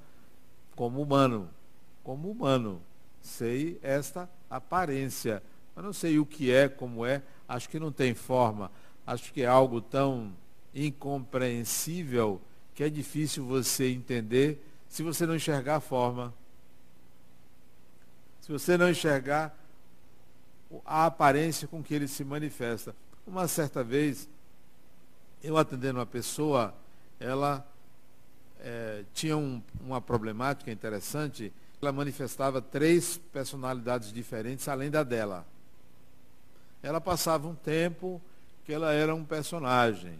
como 0.76 1.02
humano. 1.02 1.50
Como 2.04 2.30
humano. 2.30 2.80
Sei 3.20 3.78
esta 3.82 4.30
aparência. 4.48 5.42
Mas 5.74 5.84
não 5.84 5.92
sei 5.92 6.18
o 6.18 6.26
que 6.26 6.52
é, 6.52 6.68
como 6.68 7.04
é. 7.04 7.22
Acho 7.48 7.68
que 7.68 7.80
não 7.80 7.90
tem 7.90 8.14
forma. 8.14 8.70
Acho 9.04 9.32
que 9.32 9.42
é 9.42 9.46
algo 9.46 9.80
tão 9.80 10.32
incompreensível 10.74 12.40
que 12.74 12.84
é 12.84 12.88
difícil 12.88 13.44
você 13.44 13.90
entender 13.90 14.64
se 14.88 15.02
você 15.02 15.26
não 15.26 15.36
enxergar 15.36 15.76
a 15.76 15.80
forma. 15.80 16.32
Se 18.40 18.50
você 18.50 18.76
não 18.76 18.90
enxergar 18.90 19.56
a 20.84 21.06
aparência 21.06 21.68
com 21.68 21.82
que 21.82 21.94
ele 21.94 22.08
se 22.08 22.24
manifesta. 22.24 22.94
Uma 23.26 23.46
certa 23.46 23.84
vez, 23.84 24.28
eu 25.42 25.56
atendendo 25.56 25.98
uma 25.98 26.06
pessoa, 26.06 26.74
ela 27.18 27.66
é, 28.60 29.04
tinha 29.12 29.36
um, 29.36 29.62
uma 29.80 30.00
problemática 30.00 30.70
interessante. 30.70 31.52
Ela 31.80 31.92
manifestava 31.92 32.60
três 32.60 33.18
personalidades 33.32 34.12
diferentes 34.12 34.66
além 34.68 34.90
da 34.90 35.02
dela. 35.02 35.46
Ela 36.82 37.00
passava 37.00 37.46
um 37.46 37.54
tempo 37.54 38.20
que 38.64 38.72
ela 38.72 38.92
era 38.92 39.14
um 39.14 39.24
personagem. 39.24 40.18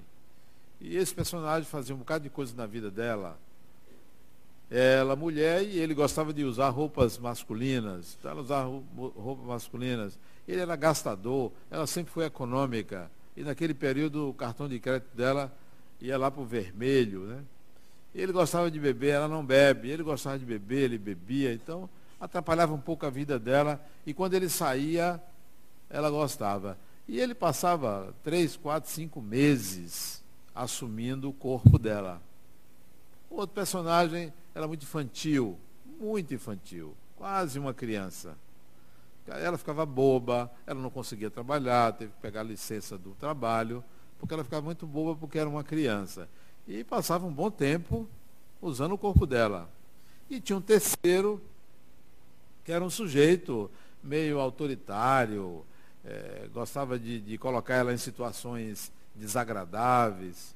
E 0.80 0.96
esse 0.96 1.14
personagem 1.14 1.68
fazia 1.68 1.94
um 1.94 1.98
bocado 1.98 2.24
de 2.24 2.30
coisa 2.30 2.56
na 2.56 2.66
vida 2.66 2.90
dela. 2.90 3.38
Ela, 4.70 5.14
mulher, 5.14 5.62
e 5.62 5.78
ele 5.78 5.92
gostava 5.94 6.32
de 6.32 6.44
usar 6.44 6.70
roupas 6.70 7.18
masculinas. 7.18 8.16
Então 8.18 8.30
ela 8.30 8.40
usava 8.40 8.68
roupas 8.96 9.44
masculinas. 9.44 10.18
Ele 10.48 10.60
era 10.60 10.74
gastador, 10.76 11.52
ela 11.70 11.86
sempre 11.86 12.12
foi 12.12 12.24
econômica. 12.24 13.10
E 13.36 13.42
naquele 13.42 13.74
período 13.74 14.30
o 14.30 14.34
cartão 14.34 14.68
de 14.68 14.78
crédito 14.80 15.14
dela 15.14 15.52
ia 16.00 16.16
lá 16.16 16.30
para 16.30 16.40
o 16.40 16.46
vermelho. 16.46 17.22
Né? 17.26 17.42
Ele 18.14 18.32
gostava 18.32 18.70
de 18.70 18.80
beber, 18.80 19.10
ela 19.10 19.28
não 19.28 19.44
bebe. 19.44 19.90
Ele 19.90 20.02
gostava 20.02 20.38
de 20.38 20.46
beber, 20.46 20.84
ele 20.84 20.98
bebia. 20.98 21.52
Então 21.52 21.90
atrapalhava 22.18 22.72
um 22.72 22.80
pouco 22.80 23.04
a 23.04 23.10
vida 23.10 23.38
dela. 23.38 23.84
E 24.06 24.14
quando 24.14 24.34
ele 24.34 24.48
saía, 24.48 25.20
ela 25.90 26.08
gostava. 26.10 26.78
E 27.06 27.20
ele 27.20 27.34
passava 27.34 28.14
três, 28.22 28.56
quatro, 28.56 28.88
cinco 28.88 29.20
meses 29.20 30.19
assumindo 30.60 31.30
o 31.30 31.32
corpo 31.32 31.78
dela. 31.78 32.20
O 33.30 33.36
outro 33.36 33.54
personagem 33.54 34.32
era 34.54 34.68
muito 34.68 34.82
infantil, 34.82 35.58
muito 35.98 36.34
infantil, 36.34 36.94
quase 37.16 37.58
uma 37.58 37.72
criança. 37.72 38.36
Ela 39.26 39.56
ficava 39.56 39.86
boba, 39.86 40.50
ela 40.66 40.80
não 40.80 40.90
conseguia 40.90 41.30
trabalhar, 41.30 41.92
teve 41.92 42.12
que 42.12 42.20
pegar 42.20 42.42
licença 42.42 42.98
do 42.98 43.10
trabalho, 43.14 43.82
porque 44.18 44.34
ela 44.34 44.44
ficava 44.44 44.62
muito 44.62 44.86
boba 44.86 45.18
porque 45.18 45.38
era 45.38 45.48
uma 45.48 45.64
criança. 45.64 46.28
E 46.66 46.84
passava 46.84 47.26
um 47.26 47.32
bom 47.32 47.50
tempo 47.50 48.06
usando 48.60 48.92
o 48.92 48.98
corpo 48.98 49.26
dela. 49.26 49.70
E 50.28 50.40
tinha 50.40 50.56
um 50.58 50.60
terceiro, 50.60 51.40
que 52.64 52.72
era 52.72 52.84
um 52.84 52.90
sujeito 52.90 53.70
meio 54.02 54.38
autoritário, 54.38 55.64
é, 56.04 56.48
gostava 56.52 56.98
de, 56.98 57.20
de 57.20 57.38
colocar 57.38 57.74
ela 57.74 57.94
em 57.94 57.98
situações 57.98 58.92
desagradáveis. 59.20 60.54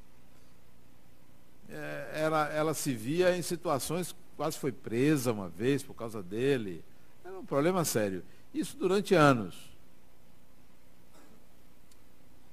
É, 1.69 2.11
ela, 2.15 2.49
ela 2.49 2.75
se 2.75 2.93
via 2.93 3.37
em 3.37 3.43
situações, 3.43 4.15
quase 4.37 4.59
foi 4.59 4.73
presa 4.73 5.33
uma 5.33 5.49
vez 5.49 5.83
por 5.83 5.95
causa 5.95 6.23
dele. 6.23 6.85
Era 7.25 7.39
um 7.39 7.45
problema 7.45 7.85
sério. 7.85 8.25
Isso 8.53 8.77
durante 8.77 9.15
anos. 9.15 9.55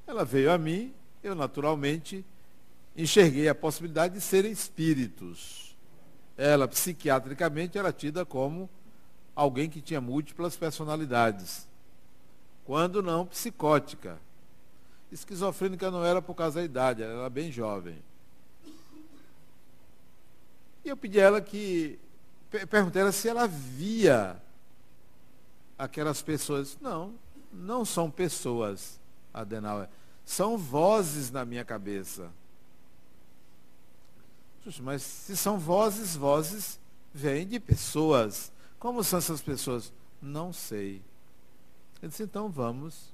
Ela 0.05 0.25
veio 0.25 0.51
a 0.51 0.57
mim, 0.57 0.93
eu 1.23 1.33
naturalmente 1.33 2.25
enxerguei 2.95 3.47
a 3.47 3.55
possibilidade 3.55 4.15
de 4.15 4.21
serem 4.21 4.51
espíritos. 4.51 5.75
Ela, 6.37 6.67
psiquiatricamente, 6.67 7.77
era 7.77 7.93
tida 7.93 8.25
como 8.25 8.69
alguém 9.35 9.69
que 9.69 9.81
tinha 9.81 10.01
múltiplas 10.01 10.55
personalidades. 10.55 11.67
Quando 12.65 13.01
não 13.01 13.25
psicótica. 13.25 14.19
Esquizofrênica 15.11 15.91
não 15.91 16.03
era 16.05 16.21
por 16.21 16.33
causa 16.33 16.59
da 16.59 16.65
idade, 16.65 17.03
ela 17.03 17.21
era 17.21 17.29
bem 17.29 17.51
jovem. 17.51 18.01
E 20.85 20.89
eu 20.89 20.95
pedi 20.95 21.19
a 21.19 21.23
ela 21.23 21.41
que. 21.41 21.99
Perguntei 22.69 23.01
a 23.01 23.03
ela 23.03 23.11
se 23.11 23.27
ela 23.27 23.47
via 23.47 24.41
aquelas 25.77 26.21
pessoas. 26.21 26.77
Não, 26.79 27.13
não 27.51 27.83
são 27.83 28.09
pessoas, 28.09 28.99
Adenauer. 29.33 29.89
São 30.25 30.57
vozes 30.57 31.29
na 31.29 31.43
minha 31.43 31.65
cabeça. 31.65 32.31
Mas 34.81 35.01
se 35.01 35.35
são 35.35 35.59
vozes, 35.59 36.15
vozes 36.15 36.79
vêm 37.13 37.45
de 37.45 37.59
pessoas. 37.59 38.51
Como 38.79 39.03
são 39.03 39.19
essas 39.19 39.41
pessoas? 39.41 39.91
Não 40.21 40.53
sei. 40.53 41.01
Eu 42.01 42.09
disse, 42.09 42.23
então 42.23 42.49
vamos 42.49 43.10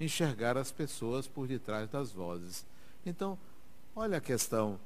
enxergar 0.00 0.56
as 0.56 0.70
pessoas 0.70 1.26
por 1.26 1.46
detrás 1.46 1.88
das 1.88 2.12
vozes. 2.12 2.64
Então, 3.04 3.38
olha 3.94 4.18
a 4.18 4.20
questão. 4.20 4.78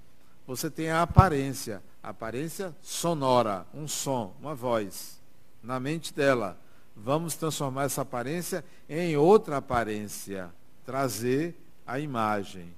Você 0.47 0.71
tem 0.71 0.91
a 0.91 1.03
aparência, 1.03 1.83
a 2.03 2.11
aparência 2.11 2.75
sonora, 2.83 3.67
um 3.73 3.87
som, 3.87 4.35
uma 4.41 4.55
voz, 4.55 5.21
na 5.63 5.79
mente 5.79 6.13
dela. 6.13 6.59
Vamos 6.97 7.37
transformar 7.37 7.85
essa 7.85 8.03
aparência 8.03 8.65
em 8.89 9.17
outra 9.17 9.59
aparência, 9.59 10.51
trazer 10.85 11.57
a 11.87 11.99
imagem. 11.99 12.75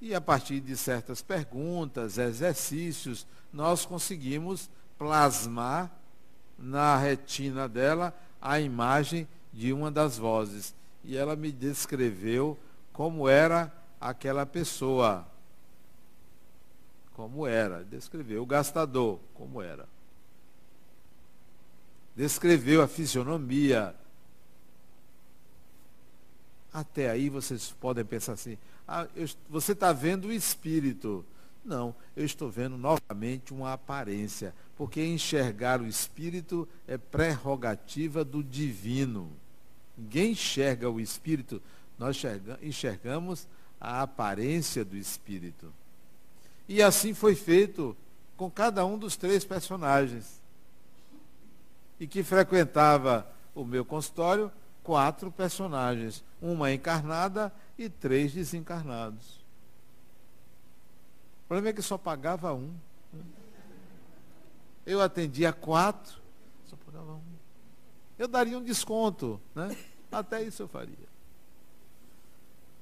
E 0.00 0.14
a 0.14 0.20
partir 0.20 0.60
de 0.60 0.76
certas 0.76 1.22
perguntas, 1.22 2.18
exercícios, 2.18 3.26
nós 3.52 3.84
conseguimos 3.84 4.70
plasmar 4.98 5.90
na 6.58 6.96
retina 6.96 7.68
dela 7.68 8.14
a 8.40 8.60
imagem 8.60 9.28
de 9.52 9.72
uma 9.72 9.90
das 9.90 10.16
vozes 10.16 10.74
e 11.04 11.16
ela 11.16 11.34
me 11.34 11.50
descreveu 11.50 12.58
como 12.92 13.28
era 13.28 13.72
aquela 14.00 14.46
pessoa. 14.46 15.26
Como 17.14 17.46
era. 17.46 17.84
Descreveu 17.84 18.42
o 18.42 18.46
gastador, 18.46 19.18
como 19.34 19.60
era. 19.60 19.88
Descreveu 22.14 22.82
a 22.82 22.88
fisionomia. 22.88 23.94
Até 26.72 27.10
aí 27.10 27.28
vocês 27.28 27.74
podem 27.80 28.04
pensar 28.04 28.32
assim, 28.32 28.56
ah, 28.86 29.06
eu, 29.14 29.28
você 29.48 29.72
está 29.72 29.92
vendo 29.92 30.28
o 30.28 30.32
espírito. 30.32 31.24
Não, 31.64 31.94
eu 32.16 32.24
estou 32.24 32.50
vendo 32.50 32.76
novamente 32.76 33.52
uma 33.52 33.72
aparência, 33.72 34.54
porque 34.76 35.04
enxergar 35.04 35.80
o 35.80 35.86
espírito 35.86 36.68
é 36.88 36.98
prerrogativa 36.98 38.24
do 38.24 38.42
divino. 38.42 39.30
Ninguém 39.96 40.32
enxerga 40.32 40.90
o 40.90 41.00
Espírito, 41.00 41.62
nós 41.98 42.20
enxergamos 42.62 43.46
a 43.80 44.02
aparência 44.02 44.84
do 44.84 44.96
espírito. 44.96 45.72
E 46.68 46.80
assim 46.80 47.12
foi 47.12 47.34
feito 47.34 47.96
com 48.36 48.50
cada 48.50 48.86
um 48.86 48.96
dos 48.96 49.16
três 49.16 49.44
personagens. 49.44 50.40
E 51.98 52.06
que 52.06 52.22
frequentava 52.22 53.26
o 53.54 53.64
meu 53.64 53.84
consultório 53.84 54.50
quatro 54.82 55.30
personagens, 55.30 56.24
uma 56.40 56.72
encarnada 56.72 57.52
e 57.78 57.88
três 57.88 58.32
desencarnados. 58.32 59.42
O 61.44 61.48
problema 61.48 61.70
é 61.70 61.72
que 61.72 61.82
só 61.82 61.98
pagava 61.98 62.52
um. 62.54 62.74
Eu 64.84 65.00
atendia 65.00 65.52
quatro, 65.52 66.20
só 66.66 66.76
pagava 66.76 67.14
um. 67.14 67.31
Eu 68.22 68.28
daria 68.28 68.56
um 68.56 68.62
desconto, 68.62 69.40
né? 69.52 69.76
Até 70.12 70.44
isso 70.44 70.62
eu 70.62 70.68
faria. 70.68 70.94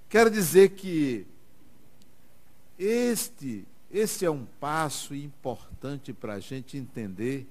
Quero 0.07 0.31
dizer 0.31 0.73
que 0.73 1.27
este, 2.79 3.67
este 3.91 4.27
é 4.27 4.31
um 4.31 4.45
passo 4.45 5.15
importante 5.15 6.13
para 6.13 6.35
a 6.35 6.41
gente 6.41 6.77
entender 6.77 7.49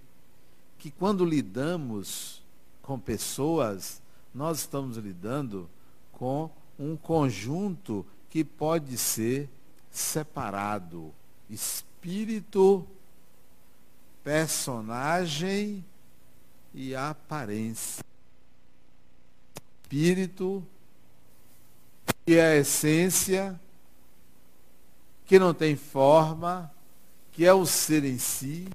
que 0.77 0.91
quando 0.91 1.25
lidamos 1.25 2.43
com 2.83 2.99
pessoas, 2.99 4.03
nós 4.35 4.59
estamos 4.59 4.95
lidando 4.97 5.67
com 6.11 6.47
um 6.77 6.95
conjunto 6.95 8.05
que 8.29 8.43
pode 8.43 8.99
ser 8.99 9.49
separado. 9.89 11.11
Espírito, 11.49 12.85
personagem 14.23 15.83
e 16.73 16.95
aparência. 16.95 18.03
Espírito, 19.81 20.63
que 22.25 22.35
é 22.35 22.45
a 22.45 22.55
essência, 22.57 23.59
que 25.25 25.39
não 25.39 25.53
tem 25.53 25.75
forma, 25.75 26.71
que 27.31 27.45
é 27.45 27.53
o 27.53 27.65
ser 27.65 28.03
em 28.03 28.19
si, 28.19 28.67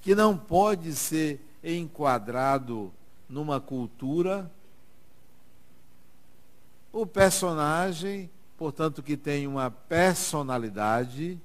que 0.00 0.14
não 0.14 0.36
pode 0.36 0.94
ser 0.94 1.40
enquadrado 1.62 2.92
numa 3.28 3.60
cultura. 3.60 4.50
O 6.92 7.06
personagem, 7.06 8.28
portanto, 8.58 9.02
que 9.02 9.16
tem 9.16 9.46
uma 9.46 9.70
personalidade, 9.70 11.40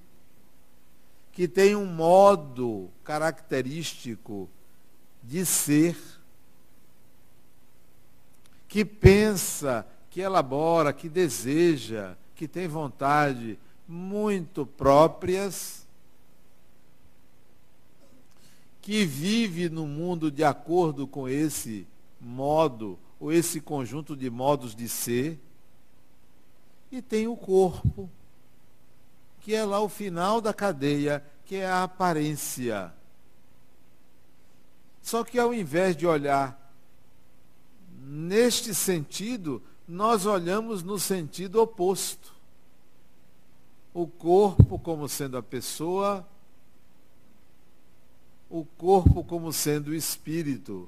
que 1.32 1.48
tem 1.48 1.76
um 1.76 1.86
modo 1.86 2.90
característico 3.04 4.50
de 5.28 5.46
ser, 5.46 5.98
que 8.68 8.86
pensa, 8.86 9.88
que 10.10 10.22
elabora, 10.22 10.94
que 10.94 11.10
deseja, 11.10 12.16
que 12.36 12.48
tem 12.48 12.68
vontade 12.68 13.58
muito 13.88 14.66
próprias, 14.66 15.86
que 18.82 19.04
vive 19.04 19.68
no 19.68 19.88
mundo 19.88 20.30
de 20.30 20.44
acordo 20.44 21.08
com 21.08 21.28
esse 21.28 21.88
modo, 22.22 23.00
ou 23.20 23.32
esse 23.32 23.60
conjunto 23.60 24.16
de 24.16 24.30
modos 24.30 24.76
de 24.76 24.88
ser, 24.88 25.40
e 26.92 27.02
tem 27.02 27.28
o 27.28 27.36
corpo, 27.36 28.10
que 29.42 29.56
é 29.56 29.66
lá 29.66 29.80
o 29.80 29.90
final 29.90 30.40
da 30.40 30.54
cadeia, 30.54 31.24
que 31.46 31.56
é 31.56 31.66
a 31.66 31.84
aparência. 31.84 32.94
Só 35.06 35.24
que 35.24 35.38
ao 35.38 35.54
invés 35.54 35.96
de 35.96 36.08
olhar 36.08 36.66
Neste 38.08 38.76
sentido, 38.76 39.64
nós 39.88 40.28
olhamos 40.28 40.84
no 40.84 41.00
sentido 41.00 41.60
oposto. 41.60 42.36
O 43.92 44.06
corpo 44.06 44.78
como 44.78 45.10
sendo 45.10 45.38
a 45.38 45.42
pessoa, 45.42 46.28
o 48.48 48.64
corpo 48.64 49.24
como 49.24 49.52
sendo 49.52 49.88
o 49.88 49.96
espírito, 49.96 50.88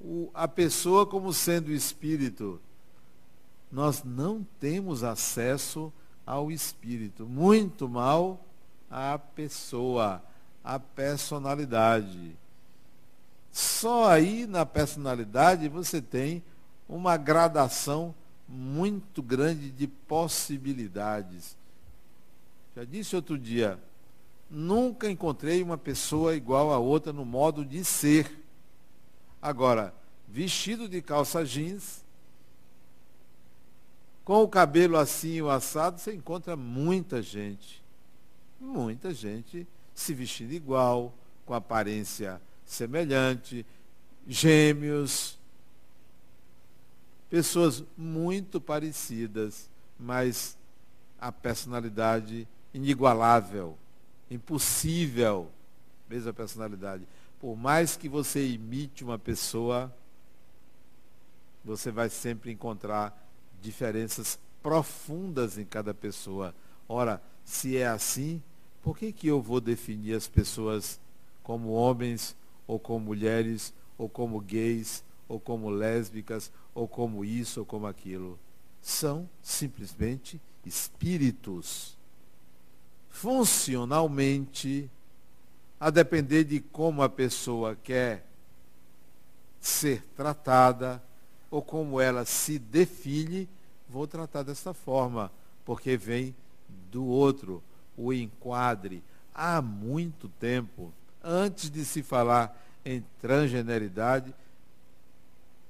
o, 0.00 0.28
a 0.34 0.48
pessoa 0.48 1.06
como 1.06 1.32
sendo 1.32 1.68
o 1.68 1.72
espírito. 1.72 2.60
Nós 3.70 4.02
não 4.02 4.44
temos 4.58 5.04
acesso 5.04 5.92
ao 6.26 6.50
espírito, 6.50 7.26
muito 7.26 7.88
mal 7.88 8.44
à 8.90 9.16
pessoa, 9.18 10.20
à 10.64 10.78
personalidade. 10.78 12.36
Só 13.50 14.08
aí 14.08 14.46
na 14.46 14.64
personalidade 14.64 15.68
você 15.68 16.00
tem 16.00 16.42
uma 16.88 17.16
gradação 17.16 18.14
muito 18.48 19.22
grande 19.22 19.70
de 19.70 19.86
possibilidades. 19.86 21.56
Já 22.74 22.84
disse 22.84 23.14
outro 23.16 23.38
dia, 23.38 23.78
nunca 24.50 25.10
encontrei 25.10 25.62
uma 25.62 25.78
pessoa 25.78 26.34
igual 26.34 26.72
a 26.72 26.78
outra 26.78 27.12
no 27.12 27.24
modo 27.24 27.64
de 27.64 27.84
ser. 27.84 28.40
Agora, 29.40 29.94
vestido 30.28 30.88
de 30.88 31.02
calça 31.02 31.44
jeans, 31.44 32.02
com 34.24 34.42
o 34.42 34.48
cabelo 34.48 34.96
assim 34.96 35.40
o 35.40 35.50
assado, 35.50 36.00
você 36.00 36.14
encontra 36.14 36.56
muita 36.56 37.20
gente. 37.20 37.82
Muita 38.60 39.12
gente 39.12 39.66
se 39.94 40.14
vestindo 40.14 40.52
igual, 40.52 41.14
com 41.44 41.54
aparência 41.54 42.40
semelhante, 42.64 43.66
gêmeos, 44.26 45.38
pessoas 47.28 47.84
muito 47.96 48.60
parecidas, 48.60 49.68
mas 49.98 50.56
a 51.20 51.30
personalidade 51.30 52.48
inigualável, 52.74 53.76
impossível, 54.30 55.50
mesma 56.08 56.32
personalidade. 56.32 57.06
Por 57.40 57.56
mais 57.56 57.96
que 57.96 58.08
você 58.08 58.46
imite 58.46 59.04
uma 59.04 59.18
pessoa, 59.18 59.94
você 61.64 61.90
vai 61.90 62.08
sempre 62.08 62.50
encontrar 62.50 63.18
diferenças 63.60 64.38
profundas 64.62 65.58
em 65.58 65.64
cada 65.64 65.92
pessoa. 65.92 66.54
Ora, 66.88 67.22
se 67.44 67.76
é 67.76 67.86
assim, 67.86 68.42
por 68.82 68.98
que, 68.98 69.12
que 69.12 69.28
eu 69.28 69.40
vou 69.40 69.60
definir 69.60 70.14
as 70.14 70.26
pessoas 70.26 71.00
como 71.42 71.70
homens 71.70 72.36
ou 72.66 72.78
como 72.78 73.06
mulheres, 73.06 73.72
ou 73.98 74.08
como 74.08 74.40
gays, 74.40 75.04
ou 75.28 75.38
como 75.38 75.70
lésbicas, 75.70 76.50
ou 76.74 76.88
como 76.88 77.24
isso, 77.24 77.60
ou 77.60 77.66
como 77.66 77.86
aquilo. 77.86 78.38
São 78.80 79.28
simplesmente 79.42 80.40
espíritos. 80.64 81.96
Funcionalmente, 83.08 84.90
a 85.78 85.90
depender 85.90 86.44
de 86.44 86.60
como 86.60 87.02
a 87.02 87.08
pessoa 87.08 87.76
quer 87.76 88.26
ser 89.60 90.02
tratada, 90.16 91.02
ou 91.50 91.62
como 91.62 92.00
ela 92.00 92.24
se 92.24 92.58
define, 92.58 93.48
vou 93.88 94.06
tratar 94.06 94.42
dessa 94.42 94.72
forma, 94.72 95.30
porque 95.64 95.96
vem 95.96 96.34
do 96.90 97.04
outro, 97.04 97.62
o 98.02 98.12
enquadre. 98.12 99.02
Há 99.34 99.62
muito 99.62 100.28
tempo, 100.28 100.92
antes 101.22 101.70
de 101.70 101.84
se 101.84 102.02
falar 102.02 102.60
em 102.84 103.04
transgeneridade, 103.20 104.34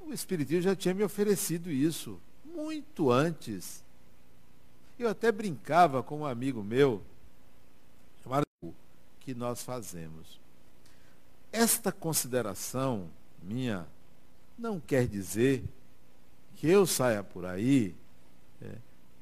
o 0.00 0.12
Espiritismo 0.12 0.62
já 0.62 0.74
tinha 0.74 0.94
me 0.94 1.04
oferecido 1.04 1.70
isso, 1.70 2.18
muito 2.44 3.10
antes. 3.10 3.84
Eu 4.98 5.08
até 5.08 5.30
brincava 5.30 6.02
com 6.02 6.20
um 6.20 6.26
amigo 6.26 6.62
meu, 6.62 7.02
chamado 8.22 8.44
que 9.20 9.34
nós 9.34 9.62
fazemos. 9.62 10.40
Esta 11.52 11.92
consideração 11.92 13.08
minha 13.42 13.86
não 14.58 14.80
quer 14.80 15.06
dizer 15.06 15.62
que 16.56 16.68
eu 16.68 16.86
saia 16.86 17.22
por 17.22 17.44
aí 17.44 17.94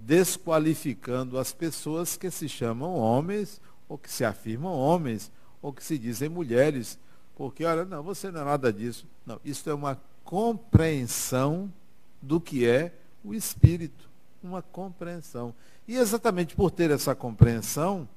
desqualificando 0.01 1.39
as 1.39 1.53
pessoas 1.53 2.17
que 2.17 2.31
se 2.31 2.49
chamam 2.49 2.95
homens 2.95 3.61
ou 3.89 3.99
que 3.99 4.11
se 4.11 4.25
afirmam 4.25 4.73
homens 4.73 5.31
ou 5.61 5.73
que 5.73 5.85
se 5.85 5.99
dizem 5.99 6.29
mulheres, 6.29 6.99
porque, 7.37 7.65
olha, 7.65 7.85
não, 7.85 8.03
você 8.03 8.31
não 8.31 8.41
é 8.41 8.45
nada 8.45 8.73
disso. 8.73 9.07
Não, 9.27 9.41
isso 9.45 9.69
é 9.69 9.75
uma 9.75 10.01
compreensão 10.25 11.73
do 12.21 12.41
que 12.41 12.67
é 12.67 12.93
o 13.25 13.35
espírito. 13.35 14.09
Uma 14.43 14.63
compreensão. 14.63 15.55
E 15.87 15.97
exatamente 15.97 16.55
por 16.55 16.71
ter 16.71 16.91
essa 16.91 17.15
compreensão, 17.15 18.09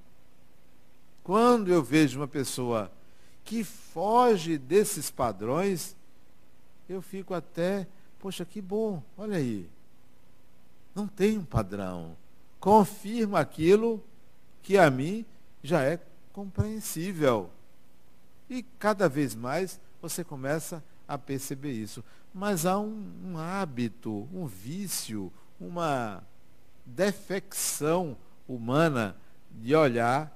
quando 1.23 1.69
eu 1.69 1.83
vejo 1.83 2.19
uma 2.19 2.27
pessoa 2.27 2.91
que 3.43 3.63
foge 3.63 4.57
desses 4.57 5.09
padrões, 5.09 5.95
eu 6.87 7.01
fico 7.01 7.33
até, 7.33 7.87
poxa, 8.19 8.45
que 8.45 8.61
bom, 8.61 9.01
olha 9.17 9.37
aí. 9.37 9.69
Não 10.95 11.07
tem 11.07 11.37
um 11.37 11.45
padrão. 11.45 12.15
Confirma 12.59 13.39
aquilo 13.39 14.03
que 14.61 14.77
a 14.77 14.89
mim 14.89 15.25
já 15.61 15.83
é 15.83 15.99
compreensível. 16.31 17.49
E 18.49 18.63
cada 18.79 19.09
vez 19.09 19.35
mais 19.35 19.79
você 20.01 20.23
começa 20.23 20.83
a 21.07 21.17
perceber 21.17 21.71
isso. 21.71 22.03
Mas 22.33 22.65
há 22.65 22.79
um, 22.79 23.11
um 23.25 23.37
hábito, 23.37 24.27
um 24.33 24.45
vício, 24.45 25.31
uma 25.59 26.23
defecção 26.85 28.17
humana 28.47 29.15
de 29.51 29.75
olhar 29.75 30.31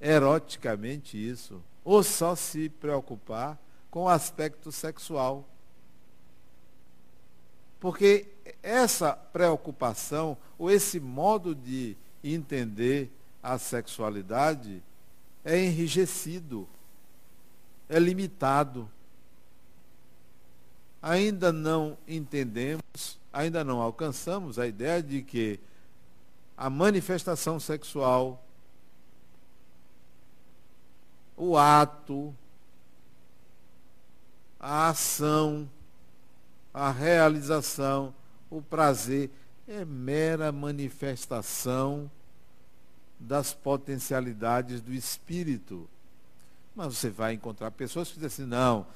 eroticamente 0.00 1.16
isso, 1.16 1.62
ou 1.84 2.02
só 2.02 2.34
se 2.36 2.68
preocupar 2.68 3.58
com 3.90 4.04
o 4.04 4.08
aspecto 4.08 4.70
sexual. 4.70 5.48
Porque 7.80 8.28
essa 8.62 9.12
preocupação, 9.12 10.36
ou 10.58 10.70
esse 10.70 11.00
modo 11.00 11.54
de 11.54 11.96
entender 12.22 13.10
a 13.42 13.58
sexualidade, 13.58 14.82
é 15.44 15.58
enrijecido, 15.58 16.68
é 17.88 17.98
limitado. 17.98 18.90
Ainda 21.00 21.52
não 21.52 21.96
entendemos, 22.08 23.18
ainda 23.32 23.62
não 23.62 23.80
alcançamos 23.80 24.58
a 24.58 24.66
ideia 24.66 25.02
de 25.02 25.22
que 25.22 25.60
a 26.56 26.68
manifestação 26.68 27.60
sexual, 27.60 28.42
o 31.36 31.56
ato, 31.56 32.34
a 34.58 34.88
ação, 34.88 35.68
a 36.72 36.90
realização, 36.90 38.12
o 38.50 38.62
prazer, 38.62 39.30
é 39.66 39.84
mera 39.84 40.52
manifestação 40.52 42.10
das 43.18 43.52
potencialidades 43.52 44.80
do 44.80 44.92
espírito. 44.92 45.88
Mas 46.74 46.96
você 46.96 47.10
vai 47.10 47.32
encontrar 47.32 47.70
pessoas 47.70 48.08
que 48.08 48.14
dizem 48.14 48.26
assim, 48.26 48.44
não, 48.44 48.86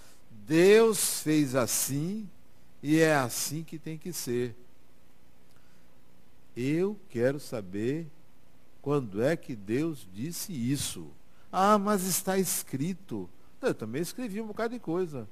Deus 0.46 1.20
fez 1.20 1.54
assim 1.54 2.28
e 2.82 2.98
é 2.98 3.14
assim 3.14 3.62
que 3.64 3.78
tem 3.78 3.96
que 3.96 4.12
ser. 4.12 4.54
Eu 6.56 6.98
quero 7.08 7.40
saber 7.40 8.06
quando 8.82 9.22
é 9.22 9.36
que 9.36 9.54
Deus 9.56 10.06
disse 10.12 10.52
isso. 10.52 11.08
Ah, 11.50 11.78
mas 11.78 12.04
está 12.04 12.38
escrito. 12.38 13.28
Eu 13.60 13.74
também 13.74 14.02
escrevi 14.02 14.40
um 14.40 14.46
bocado 14.46 14.74
de 14.74 14.80
coisa. 14.80 15.28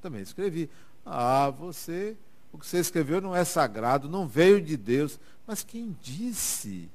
Também 0.00 0.22
escrevi. 0.22 0.70
Ah, 1.04 1.50
você, 1.50 2.16
o 2.56 2.58
que 2.58 2.66
você 2.66 2.78
escreveu 2.78 3.20
não 3.20 3.36
é 3.36 3.44
sagrado, 3.44 4.08
não 4.08 4.26
veio 4.26 4.62
de 4.62 4.78
Deus. 4.78 5.20
Mas 5.46 5.62
quem 5.62 5.94
disse? 6.02 6.88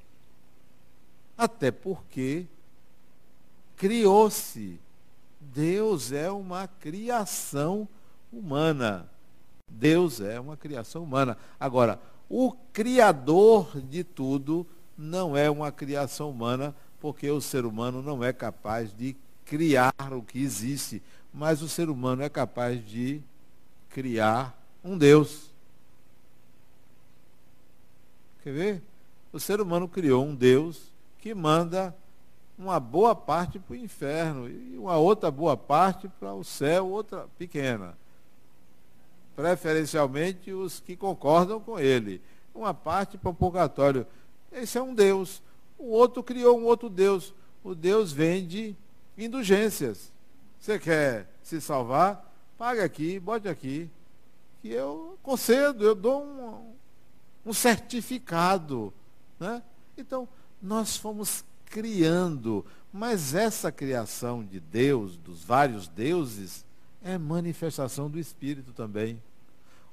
Até 1.38 1.70
porque 1.70 2.46
criou-se. 3.76 4.80
Deus 5.40 6.10
é 6.10 6.30
uma 6.30 6.66
criação 6.66 7.88
humana. 8.32 9.08
Deus 9.70 10.20
é 10.20 10.38
uma 10.40 10.56
criação 10.56 11.04
humana. 11.04 11.38
Agora, 11.58 12.00
o 12.28 12.52
Criador 12.72 13.80
de 13.80 14.02
tudo 14.02 14.66
não 14.98 15.36
é 15.36 15.48
uma 15.48 15.70
criação 15.70 16.30
humana, 16.30 16.74
porque 17.00 17.30
o 17.30 17.40
ser 17.40 17.64
humano 17.64 18.02
não 18.02 18.22
é 18.22 18.32
capaz 18.32 18.92
de 18.92 19.16
criar 19.44 19.94
o 20.10 20.22
que 20.22 20.40
existe, 20.42 21.00
mas 21.32 21.62
o 21.62 21.68
ser 21.68 21.88
humano 21.88 22.22
é 22.22 22.28
capaz 22.28 22.84
de 22.84 23.20
criar 23.88 24.60
um 24.82 24.98
Deus. 24.98 25.51
Quer 28.42 28.52
ver? 28.52 28.82
O 29.32 29.40
ser 29.40 29.60
humano 29.60 29.88
criou 29.88 30.24
um 30.24 30.34
Deus 30.34 30.92
que 31.18 31.34
manda 31.34 31.94
uma 32.58 32.78
boa 32.78 33.14
parte 33.14 33.58
para 33.58 33.72
o 33.72 33.76
inferno 33.76 34.48
e 34.48 34.76
uma 34.76 34.96
outra 34.96 35.30
boa 35.30 35.56
parte 35.56 36.08
para 36.08 36.34
o 36.34 36.44
céu, 36.44 36.88
outra 36.88 37.26
pequena 37.38 37.96
preferencialmente 39.34 40.52
os 40.52 40.80
que 40.80 40.96
concordam 40.96 41.60
com 41.60 41.78
ele. 41.78 42.20
Uma 42.54 42.74
parte 42.74 43.16
para 43.16 43.30
o 43.30 43.34
purgatório. 43.34 44.06
Esse 44.52 44.78
é 44.78 44.82
um 44.82 44.94
Deus. 44.94 45.42
O 45.78 45.90
outro 45.90 46.22
criou 46.22 46.58
um 46.58 46.64
outro 46.64 46.88
Deus. 46.88 47.34
O 47.64 47.74
Deus 47.74 48.12
vende 48.12 48.76
indulgências. 49.16 50.12
Você 50.60 50.78
quer 50.78 51.28
se 51.42 51.60
salvar? 51.60 52.30
Pague 52.58 52.80
aqui, 52.80 53.18
bote 53.18 53.48
aqui. 53.48 53.88
Que 54.60 54.68
eu 54.68 55.18
concedo, 55.22 55.84
eu 55.84 55.94
dou 55.94 56.22
um, 56.22 56.71
um 57.44 57.52
certificado. 57.52 58.92
Né? 59.38 59.62
Então, 59.96 60.28
nós 60.60 60.96
fomos 60.96 61.44
criando, 61.66 62.64
mas 62.92 63.34
essa 63.34 63.72
criação 63.72 64.44
de 64.44 64.60
Deus, 64.60 65.16
dos 65.16 65.42
vários 65.42 65.88
deuses, 65.88 66.64
é 67.02 67.18
manifestação 67.18 68.08
do 68.08 68.18
Espírito 68.18 68.72
também. 68.72 69.20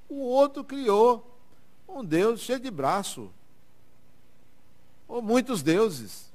O 0.07 0.15
outro 0.15 0.63
criou 0.63 1.39
um 1.88 2.03
Deus 2.03 2.41
cheio 2.41 2.59
de 2.59 2.69
braço. 2.69 3.31
Ou 5.07 5.21
muitos 5.21 5.63
deuses. 5.63 6.31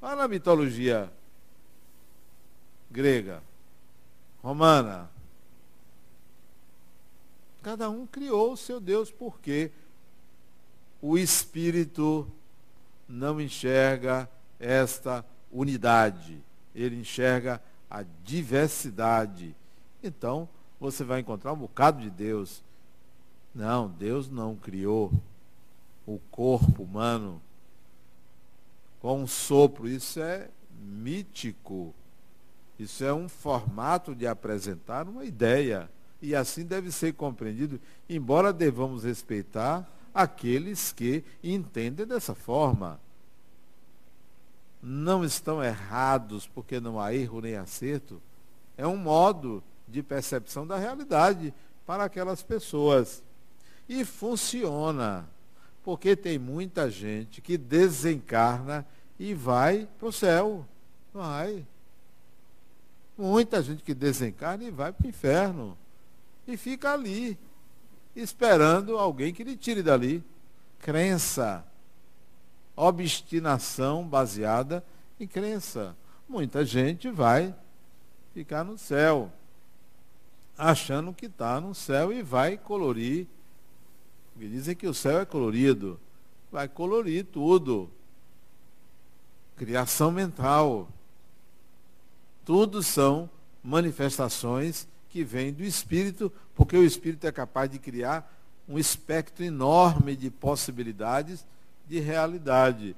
Vai 0.00 0.16
na 0.16 0.26
mitologia 0.26 1.12
grega, 2.90 3.42
romana. 4.42 5.10
Cada 7.62 7.90
um 7.90 8.06
criou 8.06 8.52
o 8.52 8.56
seu 8.56 8.80
Deus 8.80 9.10
porque 9.10 9.70
o 11.00 11.16
Espírito 11.16 12.26
não 13.08 13.40
enxerga 13.40 14.28
esta 14.58 15.24
unidade. 15.50 16.42
Ele 16.74 16.96
enxerga 17.00 17.62
a 17.90 18.04
diversidade. 18.24 19.54
Então, 20.02 20.48
você 20.78 21.02
vai 21.04 21.20
encontrar 21.20 21.52
um 21.52 21.58
bocado 21.58 22.00
de 22.00 22.10
Deus. 22.10 22.62
Não, 23.54 23.88
Deus 23.88 24.28
não 24.28 24.54
criou 24.54 25.12
o 26.06 26.18
corpo 26.30 26.82
humano 26.82 27.40
com 29.00 29.22
um 29.22 29.26
sopro. 29.26 29.88
Isso 29.88 30.20
é 30.20 30.48
mítico. 30.80 31.94
Isso 32.78 33.04
é 33.04 33.12
um 33.12 33.28
formato 33.28 34.14
de 34.14 34.26
apresentar 34.26 35.08
uma 35.08 35.24
ideia. 35.24 35.90
E 36.20 36.34
assim 36.34 36.64
deve 36.64 36.90
ser 36.90 37.14
compreendido, 37.14 37.80
embora 38.08 38.52
devamos 38.52 39.04
respeitar 39.04 39.88
aqueles 40.14 40.92
que 40.92 41.24
entendem 41.42 42.06
dessa 42.06 42.34
forma. 42.34 43.00
Não 44.82 45.24
estão 45.24 45.62
errados 45.62 46.46
porque 46.46 46.80
não 46.80 47.00
há 47.00 47.14
erro 47.14 47.40
nem 47.40 47.56
acerto. 47.56 48.20
É 48.76 48.86
um 48.86 48.96
modo 48.96 49.62
de 49.86 50.02
percepção 50.02 50.66
da 50.66 50.76
realidade 50.76 51.52
para 51.86 52.04
aquelas 52.04 52.42
pessoas. 52.42 53.22
E 53.88 54.04
funciona. 54.04 55.28
Porque 55.82 56.14
tem 56.14 56.38
muita 56.38 56.90
gente 56.90 57.40
que 57.40 57.56
desencarna 57.56 58.86
e 59.18 59.34
vai 59.34 59.88
para 59.98 60.08
o 60.08 60.12
céu. 60.12 60.66
Vai. 61.12 61.66
Muita 63.16 63.62
gente 63.62 63.82
que 63.82 63.94
desencarna 63.94 64.64
e 64.64 64.70
vai 64.70 64.92
para 64.92 65.06
o 65.06 65.08
inferno. 65.08 65.76
E 66.46 66.56
fica 66.56 66.92
ali, 66.92 67.38
esperando 68.14 68.98
alguém 68.98 69.32
que 69.32 69.44
lhe 69.44 69.56
tire 69.56 69.82
dali. 69.82 70.22
Crença. 70.78 71.64
Obstinação 72.76 74.06
baseada 74.06 74.84
em 75.18 75.26
crença. 75.26 75.96
Muita 76.28 76.64
gente 76.64 77.10
vai 77.10 77.54
ficar 78.34 78.62
no 78.62 78.78
céu, 78.78 79.32
achando 80.56 81.12
que 81.12 81.26
está 81.26 81.60
no 81.60 81.74
céu 81.74 82.12
e 82.12 82.22
vai 82.22 82.56
colorir. 82.56 83.26
Dizem 84.36 84.76
que 84.76 84.86
o 84.86 84.94
céu 84.94 85.20
é 85.20 85.24
colorido. 85.24 85.98
Vai 86.52 86.68
colorir 86.68 87.24
tudo. 87.24 87.90
Criação 89.56 90.12
mental. 90.12 90.88
Tudo 92.44 92.82
são 92.82 93.28
manifestações 93.62 94.86
que 95.24 95.52
do 95.52 95.62
espírito, 95.62 96.32
porque 96.54 96.76
o 96.76 96.84
espírito 96.84 97.26
é 97.26 97.32
capaz 97.32 97.70
de 97.70 97.78
criar 97.78 98.34
um 98.68 98.78
espectro 98.78 99.44
enorme 99.44 100.14
de 100.14 100.30
possibilidades 100.30 101.46
de 101.88 102.00
realidade. 102.00 102.94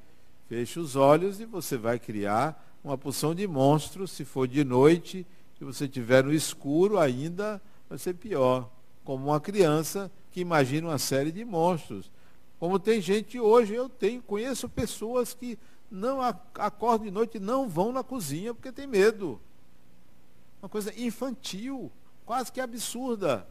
Feche 0.48 0.80
os 0.80 0.96
olhos 0.96 1.40
e 1.40 1.44
você 1.44 1.76
vai 1.76 1.98
criar 1.98 2.66
uma 2.82 2.98
porção 2.98 3.34
de 3.34 3.46
monstros, 3.46 4.10
se 4.10 4.24
for 4.24 4.48
de 4.48 4.64
noite, 4.64 5.26
se 5.58 5.64
você 5.64 5.86
tiver 5.86 6.24
no 6.24 6.32
escuro 6.32 6.98
ainda, 6.98 7.60
vai 7.88 7.98
ser 7.98 8.14
pior. 8.14 8.68
Como 9.04 9.26
uma 9.26 9.40
criança 9.40 10.10
que 10.32 10.40
imagina 10.40 10.88
uma 10.88 10.98
série 10.98 11.30
de 11.30 11.44
monstros. 11.44 12.10
Como 12.58 12.78
tem 12.78 13.00
gente 13.00 13.38
hoje, 13.38 13.74
eu 13.74 13.88
tenho, 13.88 14.22
conheço 14.22 14.68
pessoas 14.68 15.34
que 15.34 15.58
não 15.90 16.20
acordam 16.20 17.06
de 17.06 17.10
noite 17.10 17.36
e 17.36 17.40
não 17.40 17.68
vão 17.68 17.92
na 17.92 18.02
cozinha 18.02 18.54
porque 18.54 18.72
tem 18.72 18.86
medo. 18.86 19.40
Uma 20.62 20.68
coisa 20.68 20.92
infantil, 21.00 21.90
quase 22.30 22.52
que 22.52 22.60
absurda. 22.60 23.44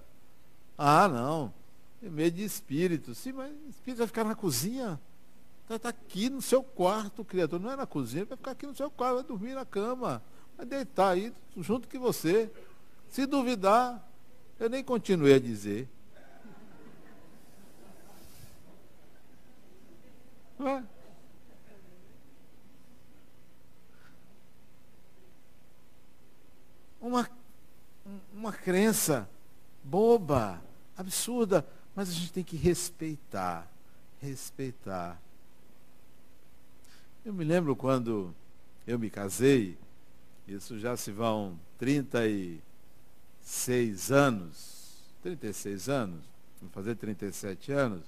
Ah, 0.78 1.06
não. 1.10 1.54
Tem 2.00 2.10
medo 2.10 2.38
de 2.38 2.46
espírito. 2.46 3.14
Sim, 3.14 3.34
mas 3.34 3.52
espírito 3.68 3.98
vai 3.98 4.08
ficar 4.08 4.24
na 4.24 4.36
cozinha? 4.36 4.98
Está 5.64 5.78
tá 5.78 5.90
aqui 5.90 6.30
no 6.30 6.42
seu 6.42 6.64
quarto, 6.64 7.26
criatura. 7.26 7.62
Não 7.62 7.72
é 7.72 7.76
na 7.76 7.86
cozinha, 7.86 8.24
vai 8.24 8.38
ficar 8.38 8.52
aqui 8.52 8.66
no 8.66 8.74
seu 8.74 8.90
quarto, 8.90 9.16
vai 9.16 9.24
dormir 9.26 9.54
na 9.54 9.66
cama. 9.66 10.24
Vai 10.56 10.66
deitar 10.66 11.10
aí 11.10 11.34
junto 11.58 11.90
com 11.90 12.00
você. 12.00 12.50
Se 13.10 13.26
duvidar, 13.26 14.02
eu 14.58 14.70
nem 14.70 14.82
continuei 14.82 15.34
a 15.34 15.40
dizer. 15.40 15.90
Não 20.58 20.70
é? 20.70 20.84
Uma, 27.02 27.30
uma 28.34 28.52
crença 28.70 29.28
boba, 29.84 30.62
absurda, 30.96 31.66
mas 31.96 32.08
a 32.08 32.12
gente 32.12 32.32
tem 32.32 32.44
que 32.44 32.56
respeitar. 32.56 33.68
Respeitar. 34.22 35.20
Eu 37.26 37.34
me 37.34 37.44
lembro 37.44 37.76
quando 37.76 38.32
eu 38.86 39.00
me 39.00 39.10
casei, 39.10 39.76
isso 40.48 40.78
já 40.78 40.96
se 40.96 41.12
vão 41.12 41.60
36 41.80 44.12
anos, 44.12 45.02
36 45.24 45.90
anos, 45.90 46.24
vou 46.62 46.70
fazer 46.70 46.94
37 46.94 47.72
anos. 47.72 48.06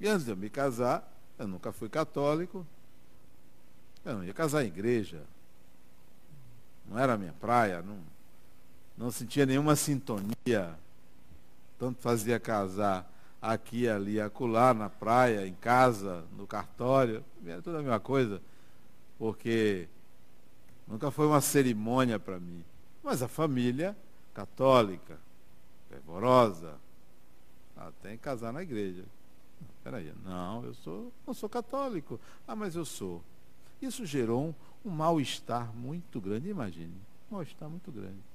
E 0.00 0.08
antes 0.08 0.24
de 0.24 0.32
eu 0.32 0.36
me 0.36 0.50
casar, 0.50 1.08
eu 1.38 1.46
nunca 1.46 1.70
fui 1.70 1.88
católico, 1.88 2.66
eu 4.04 4.14
não 4.14 4.24
ia 4.24 4.34
casar 4.34 4.64
em 4.64 4.66
igreja, 4.66 5.22
não 6.84 6.98
era 6.98 7.12
a 7.12 7.16
minha 7.16 7.34
praia, 7.34 7.80
não, 7.80 8.10
não 8.96 9.10
sentia 9.10 9.46
nenhuma 9.46 9.76
sintonia. 9.76 10.78
Tanto 11.78 12.00
fazia 12.00 12.38
casar 12.38 13.10
aqui, 13.40 13.88
ali, 13.88 14.20
acolá, 14.20 14.72
na 14.72 14.88
praia, 14.88 15.46
em 15.46 15.54
casa, 15.54 16.24
no 16.36 16.46
cartório, 16.46 17.24
era 17.44 17.60
toda 17.60 17.78
a 17.78 17.82
mesma 17.82 17.98
coisa, 17.98 18.40
porque 19.18 19.88
nunca 20.86 21.10
foi 21.10 21.26
uma 21.26 21.40
cerimônia 21.40 22.20
para 22.20 22.38
mim. 22.38 22.64
Mas 23.02 23.20
a 23.20 23.26
família 23.26 23.96
católica, 24.32 25.18
fervorosa, 25.88 26.74
tem 28.00 28.16
que 28.16 28.22
casar 28.22 28.52
na 28.52 28.62
igreja. 28.62 29.04
Peraí, 29.82 30.12
não, 30.24 30.64
eu 30.64 30.74
sou, 30.74 31.12
não 31.26 31.34
sou 31.34 31.48
católico. 31.48 32.20
Ah, 32.46 32.54
mas 32.54 32.76
eu 32.76 32.84
sou. 32.84 33.20
Isso 33.80 34.06
gerou 34.06 34.48
um, 34.84 34.88
um 34.88 34.90
mal-estar 34.90 35.74
muito 35.74 36.20
grande, 36.20 36.48
imagine. 36.48 36.94
Um 37.28 37.34
mal-estar 37.34 37.68
muito 37.68 37.90
grande. 37.90 38.31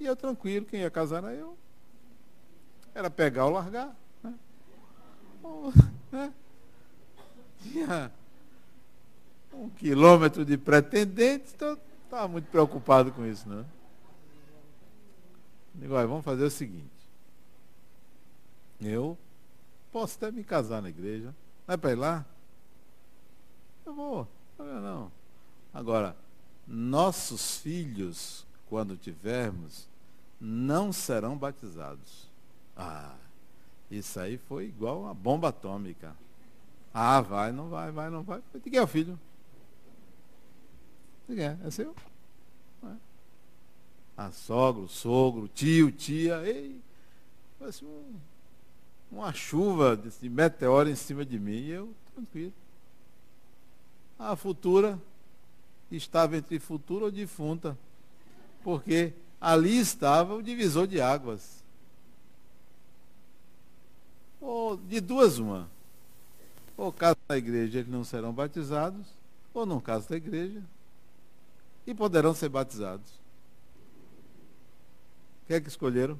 E 0.00 0.06
eu 0.06 0.16
tranquilo, 0.16 0.64
quem 0.64 0.80
ia 0.80 0.90
casar 0.90 1.22
era 1.22 1.34
eu. 1.34 1.56
Era 2.94 3.10
pegar 3.10 3.44
ou 3.44 3.52
largar. 3.52 3.94
Né? 4.22 4.34
Ou, 5.42 5.70
né? 6.10 6.32
Tinha 7.62 8.10
um 9.52 9.68
quilômetro 9.68 10.42
de 10.42 10.56
pretendentes, 10.56 11.52
então 11.54 11.78
estava 12.04 12.26
muito 12.26 12.46
preocupado 12.50 13.12
com 13.12 13.26
isso, 13.26 13.46
não. 13.46 13.66
Digo, 15.74 15.92
olha, 15.92 16.06
vamos 16.06 16.24
fazer 16.24 16.44
o 16.44 16.50
seguinte. 16.50 16.88
Eu 18.80 19.18
posso 19.92 20.16
até 20.16 20.32
me 20.32 20.42
casar 20.42 20.80
na 20.80 20.88
igreja. 20.88 21.34
Não 21.68 21.74
é 21.74 21.76
para 21.76 21.92
ir 21.92 21.96
lá? 21.96 22.24
Eu 23.84 23.92
vou. 23.92 24.26
Não. 24.58 25.12
Agora, 25.74 26.16
nossos 26.66 27.58
filhos, 27.58 28.46
quando 28.66 28.96
tivermos, 28.96 29.89
não 30.40 30.92
serão 30.92 31.36
batizados. 31.36 32.30
Ah, 32.76 33.14
isso 33.90 34.18
aí 34.18 34.38
foi 34.38 34.66
igual 34.66 35.02
uma 35.02 35.12
bomba 35.12 35.48
atômica. 35.48 36.16
Ah, 36.94 37.20
vai, 37.20 37.52
não 37.52 37.68
vai, 37.68 37.90
vai, 37.92 38.08
não 38.08 38.22
vai. 38.22 38.42
De 38.54 38.70
quem 38.70 38.78
é 38.78 38.82
o 38.82 38.86
filho? 38.86 39.18
De 41.28 41.36
quem 41.36 41.44
é? 41.44 41.58
É 41.64 41.70
seu? 41.70 41.94
É. 42.84 42.94
Ah, 44.16 44.30
sogro, 44.32 44.88
sogro, 44.88 45.46
tio, 45.48 45.92
tia. 45.92 46.42
Ei, 46.46 46.80
parece 47.58 47.84
um, 47.84 48.14
uma 49.10 49.32
chuva 49.32 49.96
de 49.96 50.28
meteoro 50.28 50.88
em 50.88 50.96
cima 50.96 51.24
de 51.24 51.38
mim. 51.38 51.52
E 51.52 51.70
eu, 51.70 51.94
tranquilo. 52.14 52.54
A 54.18 54.34
futura 54.36 55.00
estava 55.90 56.36
entre 56.36 56.58
futura 56.58 57.06
ou 57.06 57.10
defunta. 57.10 57.76
Porque 58.62 59.14
ali 59.40 59.78
estava 59.78 60.34
o 60.34 60.42
divisor 60.42 60.86
de 60.86 61.00
águas. 61.00 61.64
Ou 64.40 64.76
de 64.76 65.00
duas 65.00 65.38
uma. 65.38 65.70
Ou 66.76 66.92
caso 66.92 67.16
da 67.28 67.36
igreja 67.36 67.78
eles 67.78 67.90
não 67.90 68.04
serão 68.04 68.32
batizados, 68.32 69.06
ou 69.52 69.66
não 69.66 69.80
caso 69.80 70.08
da 70.08 70.16
igreja, 70.16 70.62
e 71.86 71.94
poderão 71.94 72.34
ser 72.34 72.48
batizados. 72.48 73.10
O 75.42 75.46
que 75.46 75.54
é 75.54 75.60
que 75.60 75.68
escolheram? 75.68 76.18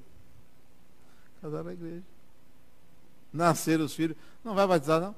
Casar 1.41 1.65
na 1.65 1.73
igreja. 1.73 2.03
Nascer 3.33 3.81
os 3.81 3.95
filhos. 3.95 4.17
Não 4.45 4.55
vai 4.55 4.67
batizar, 4.67 5.01
não? 5.01 5.15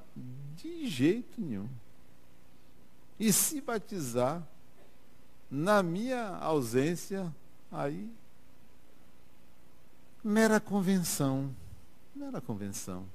De 0.57 0.87
jeito 0.87 1.41
nenhum. 1.41 1.69
E 3.19 3.33
se 3.33 3.61
batizar, 3.61 4.47
na 5.51 5.83
minha 5.83 6.37
ausência, 6.37 7.35
aí. 7.73 8.09
Mera 10.23 10.61
convenção. 10.61 11.51
Mera 12.15 12.41
convenção. 12.41 13.07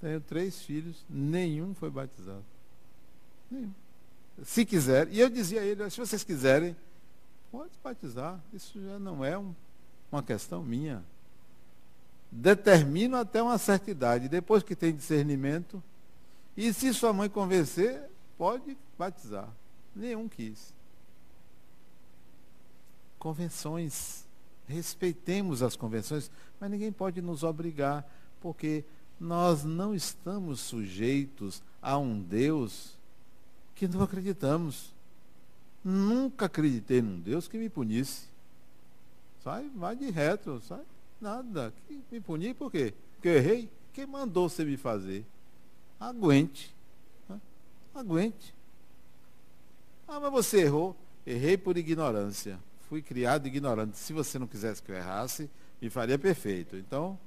Tenho 0.00 0.20
três 0.20 0.60
filhos, 0.62 1.04
nenhum 1.08 1.74
foi 1.74 1.90
batizado. 1.90 2.44
Nenhum. 3.50 3.72
Se 4.44 4.66
quiser, 4.66 5.08
e 5.10 5.18
eu 5.18 5.30
dizia 5.30 5.62
a 5.62 5.64
ele, 5.64 5.88
se 5.88 5.98
vocês 5.98 6.22
quiserem, 6.22 6.76
pode 7.50 7.72
batizar. 7.82 8.38
Isso 8.52 8.78
já 8.84 8.98
não 8.98 9.24
é 9.24 9.38
um, 9.38 9.54
uma 10.12 10.22
questão 10.22 10.62
minha. 10.62 11.02
Determino 12.30 13.16
até 13.16 13.42
uma 13.42 13.56
certa 13.56 13.90
idade. 13.90 14.28
Depois 14.28 14.62
que 14.62 14.76
tem 14.76 14.94
discernimento, 14.94 15.82
e 16.54 16.72
se 16.74 16.92
sua 16.92 17.14
mãe 17.14 17.30
convencer, 17.30 18.10
pode 18.36 18.76
batizar. 18.98 19.48
Nenhum 19.94 20.28
quis. 20.28 20.75
Convenções. 23.18 24.24
Respeitemos 24.66 25.62
as 25.62 25.76
convenções, 25.76 26.30
mas 26.60 26.70
ninguém 26.70 26.90
pode 26.90 27.22
nos 27.22 27.42
obrigar, 27.42 28.04
porque 28.40 28.84
nós 29.18 29.64
não 29.64 29.94
estamos 29.94 30.60
sujeitos 30.60 31.62
a 31.80 31.96
um 31.96 32.20
Deus 32.20 32.96
que 33.74 33.86
não 33.86 34.02
acreditamos. 34.02 34.92
Nunca 35.84 36.46
acreditei 36.46 37.00
num 37.00 37.20
Deus 37.20 37.46
que 37.46 37.56
me 37.56 37.68
punisse. 37.68 38.26
Sai, 39.44 39.70
vai 39.76 39.94
de 39.94 40.10
reto, 40.10 40.60
sai. 40.66 40.82
Nada. 41.20 41.72
Me 42.10 42.20
punir 42.20 42.54
por 42.54 42.70
quê? 42.70 42.92
Porque 43.14 43.28
eu 43.28 43.36
errei? 43.36 43.70
Quem 43.92 44.06
mandou 44.06 44.48
você 44.48 44.64
me 44.64 44.76
fazer? 44.76 45.24
Aguente. 45.98 46.74
Aguente. 47.94 48.54
Ah, 50.08 50.20
mas 50.20 50.32
você 50.32 50.62
errou. 50.62 50.96
Errei 51.24 51.56
por 51.56 51.76
ignorância. 51.76 52.58
Fui 52.88 53.02
criado 53.02 53.46
ignorante. 53.46 53.96
Se 53.96 54.12
você 54.12 54.38
não 54.38 54.46
quisesse 54.46 54.82
que 54.82 54.92
eu 54.92 54.96
errasse, 54.96 55.50
me 55.80 55.90
faria 55.90 56.18
perfeito. 56.18 56.76
Então, 56.76 57.18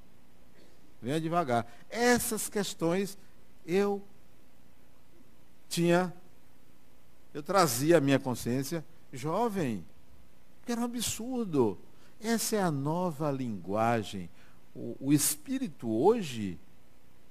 venha 1.00 1.20
devagar. 1.20 1.66
Essas 1.88 2.48
questões 2.48 3.18
eu 3.66 4.02
tinha, 5.68 6.12
eu 7.32 7.42
trazia 7.42 7.98
a 7.98 8.00
minha 8.00 8.18
consciência 8.18 8.84
jovem. 9.12 9.84
Era 10.66 10.80
um 10.80 10.84
absurdo. 10.84 11.78
Essa 12.20 12.56
é 12.56 12.62
a 12.62 12.70
nova 12.70 13.30
linguagem. 13.30 14.30
O, 14.74 14.96
o 15.00 15.12
espírito 15.12 15.90
hoje 15.90 16.58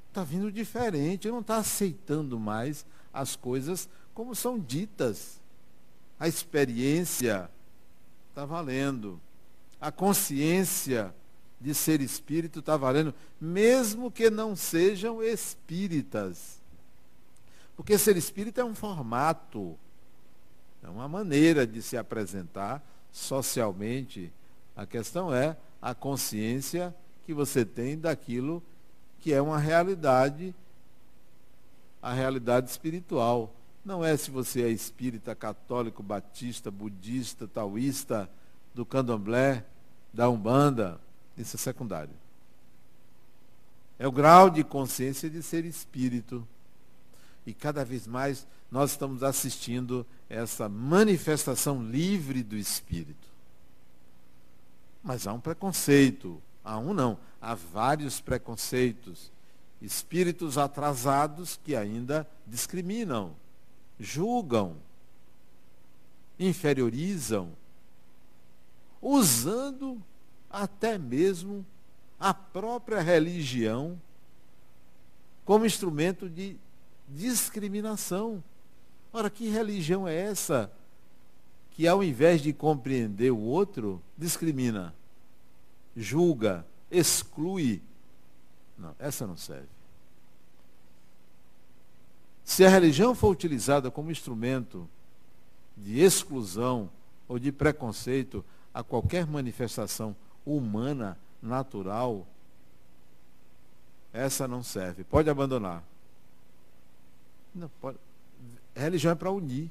está 0.10 0.24
vindo 0.24 0.52
diferente, 0.52 1.30
não 1.30 1.40
está 1.40 1.58
aceitando 1.58 2.40
mais 2.40 2.86
as 3.14 3.36
coisas 3.36 3.88
como 4.14 4.36
são 4.36 4.60
ditas. 4.60 5.40
A 6.20 6.28
experiência 6.28 7.50
está 8.40 8.46
valendo. 8.46 9.20
A 9.82 9.92
consciência 9.92 11.14
de 11.60 11.74
ser 11.74 12.00
espírito 12.00 12.60
está 12.60 12.78
valendo, 12.78 13.14
mesmo 13.40 14.10
que 14.10 14.30
não 14.30 14.56
sejam 14.56 15.22
espíritas. 15.22 16.62
Porque 17.76 17.98
ser 17.98 18.16
espírita 18.16 18.62
é 18.62 18.64
um 18.64 18.74
formato, 18.74 19.78
é 20.82 20.88
uma 20.88 21.08
maneira 21.08 21.68
de 21.68 21.82
se 21.82 21.98
apresentar 21.98 22.82
socialmente. 23.12 24.32
A 24.74 24.86
questão 24.86 25.34
é 25.34 25.58
a 25.82 25.94
consciência 25.94 26.96
que 27.26 27.34
você 27.34 27.66
tem 27.66 27.98
daquilo 27.98 28.64
que 29.20 29.34
é 29.34 29.42
uma 29.42 29.58
realidade, 29.58 30.56
a 32.02 32.14
realidade 32.14 32.70
espiritual. 32.70 33.54
Não 33.90 34.06
é 34.06 34.16
se 34.16 34.30
você 34.30 34.62
é 34.62 34.70
espírita, 34.70 35.34
católico, 35.34 36.04
batista, 36.04 36.70
budista, 36.70 37.48
taoísta, 37.48 38.30
do 38.72 38.86
candomblé, 38.86 39.66
da 40.14 40.30
umbanda, 40.30 41.02
isso 41.36 41.56
é 41.56 41.60
secundário. 41.60 42.14
É 43.98 44.08
o 44.08 44.12
grau 44.12 44.48
de 44.48 44.64
consciência 44.64 45.28
de 45.28 45.42
ser 45.42 45.66
espírito. 45.66 46.48
E 47.48 47.52
cada 47.52 47.84
vez 47.84 48.06
mais 48.06 48.46
nós 48.70 48.92
estamos 48.92 49.24
assistindo 49.24 50.06
essa 50.30 50.70
manifestação 50.70 51.82
livre 51.82 52.44
do 52.44 52.56
espírito. 52.56 53.28
Mas 55.02 55.26
há 55.26 55.34
um 55.34 55.40
preconceito, 55.40 56.40
há 56.64 56.78
um 56.78 56.94
não, 56.94 57.18
há 57.42 57.56
vários 57.56 58.22
preconceitos 58.22 59.32
espíritos 59.82 60.60
atrasados 60.60 61.60
que 61.64 61.76
ainda 61.76 62.30
discriminam, 62.46 63.34
julgam, 64.00 64.78
inferiorizam, 66.40 67.52
usando 69.02 70.02
até 70.50 70.98
mesmo 70.98 71.66
a 72.20 72.34
própria 72.34 73.02
religião 73.02 74.00
como 75.46 75.66
instrumento 75.66 76.30
de 76.30 76.58
discriminação. 77.08 78.44
Ora, 79.12 79.30
que 79.30 79.50
religião 79.50 80.08
é 80.08 80.16
essa 80.16 80.72
que, 81.72 81.88
ao 81.88 82.04
invés 82.04 82.42
de 82.42 82.54
compreender 82.54 83.32
o 83.32 83.40
outro, 83.40 84.02
discrimina, 84.18 84.94
julga, 85.96 86.66
exclui? 86.92 87.82
Não, 88.78 88.96
essa 89.00 89.26
não 89.26 89.36
serve. 89.36 89.79
Se 92.50 92.66
a 92.66 92.68
religião 92.68 93.14
for 93.14 93.30
utilizada 93.30 93.92
como 93.92 94.10
instrumento 94.10 94.90
de 95.78 96.00
exclusão 96.00 96.90
ou 97.28 97.38
de 97.38 97.52
preconceito 97.52 98.44
a 98.74 98.82
qualquer 98.82 99.28
manifestação 99.28 100.16
humana, 100.44 101.16
natural, 101.44 102.26
essa 104.12 104.48
não 104.48 104.64
serve. 104.64 105.04
Pode 105.04 105.30
abandonar. 105.30 105.84
Não, 107.54 107.70
pode. 107.80 108.00
Religião 108.76 109.12
é 109.12 109.16
para 109.16 109.30
unir, 109.30 109.70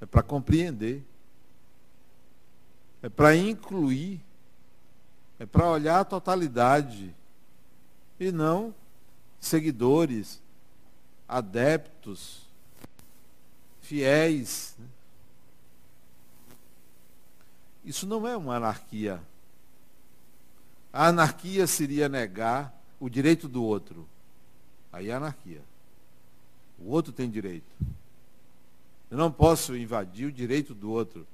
é 0.00 0.06
para 0.06 0.22
compreender, 0.22 1.04
é 3.02 3.10
para 3.10 3.36
incluir, 3.36 4.18
é 5.38 5.44
para 5.44 5.68
olhar 5.68 6.00
a 6.00 6.04
totalidade 6.06 7.14
e 8.18 8.32
não 8.32 8.74
seguidores, 9.38 10.40
adeptos, 11.30 12.42
fiéis. 13.82 14.76
Isso 17.84 18.04
não 18.04 18.26
é 18.26 18.36
uma 18.36 18.56
anarquia. 18.56 19.22
A 20.92 21.06
anarquia 21.06 21.68
seria 21.68 22.08
negar 22.08 22.74
o 22.98 23.08
direito 23.08 23.48
do 23.48 23.62
outro. 23.62 24.08
Aí 24.92 25.08
é 25.08 25.14
anarquia. 25.14 25.62
O 26.80 26.90
outro 26.90 27.12
tem 27.12 27.30
direito. 27.30 27.76
Eu 29.08 29.16
não 29.16 29.30
posso 29.30 29.76
invadir 29.76 30.26
o 30.26 30.32
direito 30.32 30.74
do 30.74 30.90
outro. 30.90 31.24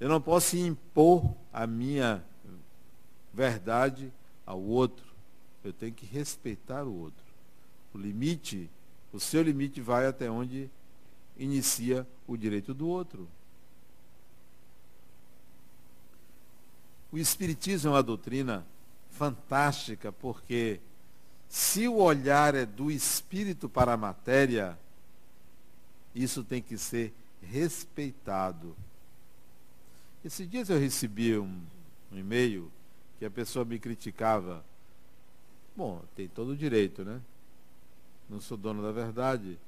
Eu 0.00 0.08
não 0.08 0.22
posso 0.22 0.56
impor 0.56 1.34
a 1.52 1.66
minha 1.66 2.24
verdade 3.32 4.10
ao 4.46 4.58
outro. 4.58 5.04
Eu 5.62 5.72
tenho 5.72 5.92
que 5.92 6.06
respeitar 6.06 6.84
o 6.84 6.94
outro. 6.94 7.25
O 7.96 7.98
limite, 7.98 8.68
o 9.10 9.18
seu 9.18 9.42
limite 9.42 9.80
vai 9.80 10.06
até 10.06 10.30
onde 10.30 10.68
inicia 11.38 12.06
o 12.26 12.36
direito 12.36 12.74
do 12.74 12.86
outro. 12.86 13.26
O 17.10 17.16
Espiritismo 17.16 17.88
é 17.88 17.92
uma 17.94 18.02
doutrina 18.02 18.66
fantástica, 19.12 20.12
porque 20.12 20.78
se 21.48 21.88
o 21.88 21.96
olhar 21.96 22.54
é 22.54 22.66
do 22.66 22.90
espírito 22.90 23.66
para 23.66 23.94
a 23.94 23.96
matéria, 23.96 24.78
isso 26.14 26.44
tem 26.44 26.60
que 26.60 26.76
ser 26.76 27.14
respeitado. 27.40 28.76
Esses 30.22 30.46
dias 30.50 30.68
eu 30.68 30.78
recebi 30.78 31.38
um, 31.38 31.62
um 32.12 32.18
e-mail 32.18 32.70
que 33.18 33.24
a 33.24 33.30
pessoa 33.30 33.64
me 33.64 33.78
criticava. 33.78 34.62
Bom, 35.74 36.04
tem 36.14 36.28
todo 36.28 36.50
o 36.50 36.56
direito, 36.56 37.02
né? 37.02 37.22
Não 38.28 38.40
sou 38.40 38.56
dono 38.56 38.82
da 38.82 38.92
verdade. 38.92 39.58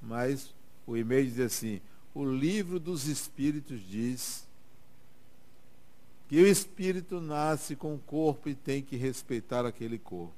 Mas 0.00 0.54
o 0.86 0.96
e-mail 0.96 1.26
diz 1.26 1.40
assim: 1.40 1.80
o 2.14 2.24
livro 2.24 2.78
dos 2.78 3.06
espíritos 3.06 3.80
diz 3.80 4.46
que 6.28 6.40
o 6.40 6.46
espírito 6.46 7.20
nasce 7.20 7.76
com 7.76 7.94
o 7.94 7.98
corpo 7.98 8.48
e 8.48 8.54
tem 8.54 8.82
que 8.82 8.96
respeitar 8.96 9.66
aquele 9.66 9.98
corpo. 9.98 10.32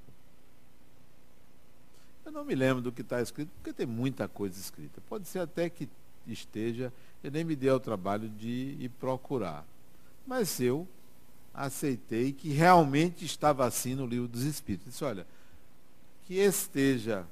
Eu 2.24 2.32
não 2.32 2.44
me 2.44 2.54
lembro 2.56 2.82
do 2.82 2.90
que 2.90 3.02
está 3.02 3.22
escrito, 3.22 3.50
porque 3.56 3.72
tem 3.72 3.86
muita 3.86 4.26
coisa 4.26 4.58
escrita. 4.58 5.00
Pode 5.08 5.28
ser 5.28 5.38
até 5.38 5.70
que 5.70 5.88
esteja, 6.26 6.92
eu 7.22 7.30
nem 7.30 7.44
me 7.44 7.54
dei 7.54 7.70
ao 7.70 7.78
trabalho 7.78 8.28
de 8.28 8.76
ir 8.80 8.90
procurar. 8.98 9.64
Mas 10.26 10.60
eu 10.60 10.88
aceitei 11.54 12.32
que 12.32 12.48
realmente 12.48 13.24
estava 13.24 13.64
assim 13.64 13.94
no 13.94 14.06
livro 14.06 14.26
dos 14.26 14.42
Espíritos. 14.42 14.88
Disse, 14.92 15.04
olha, 15.04 15.26
que 16.26 16.34
esteja, 16.34 17.24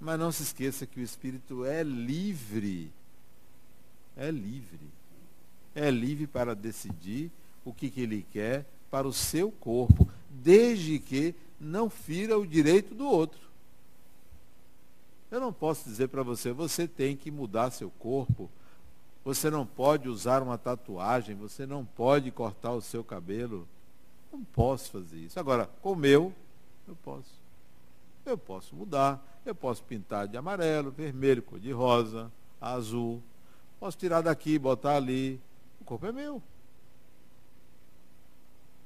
mas 0.00 0.18
não 0.18 0.32
se 0.32 0.42
esqueça 0.42 0.86
que 0.86 1.00
o 1.00 1.02
Espírito 1.02 1.64
é 1.64 1.82
livre. 1.82 2.92
É 4.16 4.30
livre. 4.30 4.88
É 5.74 5.90
livre 5.90 6.26
para 6.26 6.54
decidir 6.54 7.30
o 7.64 7.72
que, 7.72 7.90
que 7.90 8.00
ele 8.00 8.24
quer 8.32 8.64
para 8.90 9.08
o 9.08 9.12
seu 9.12 9.50
corpo, 9.50 10.08
desde 10.30 10.98
que 10.98 11.34
não 11.58 11.90
fira 11.90 12.38
o 12.38 12.46
direito 12.46 12.94
do 12.94 13.06
outro. 13.06 13.40
Eu 15.30 15.40
não 15.40 15.52
posso 15.52 15.88
dizer 15.88 16.08
para 16.08 16.22
você, 16.22 16.52
você 16.52 16.86
tem 16.86 17.16
que 17.16 17.30
mudar 17.30 17.70
seu 17.70 17.90
corpo, 17.90 18.48
você 19.24 19.50
não 19.50 19.66
pode 19.66 20.08
usar 20.08 20.42
uma 20.42 20.58
tatuagem, 20.58 21.34
você 21.34 21.66
não 21.66 21.84
pode 21.84 22.30
cortar 22.30 22.72
o 22.72 22.82
seu 22.82 23.02
cabelo. 23.02 23.66
Não 24.30 24.44
posso 24.44 24.90
fazer 24.90 25.18
isso. 25.18 25.40
Agora, 25.40 25.66
com 25.80 25.92
o 25.92 25.96
meu, 25.96 26.32
eu 26.86 26.96
posso. 26.96 27.43
Eu 28.24 28.38
posso 28.38 28.74
mudar, 28.74 29.22
eu 29.44 29.54
posso 29.54 29.82
pintar 29.82 30.26
de 30.26 30.36
amarelo, 30.36 30.90
vermelho, 30.90 31.42
cor 31.42 31.60
de 31.60 31.70
rosa, 31.70 32.32
azul. 32.60 33.22
Posso 33.78 33.98
tirar 33.98 34.22
daqui, 34.22 34.58
botar 34.58 34.96
ali. 34.96 35.40
O 35.80 35.84
corpo 35.84 36.06
é 36.06 36.12
meu. 36.12 36.42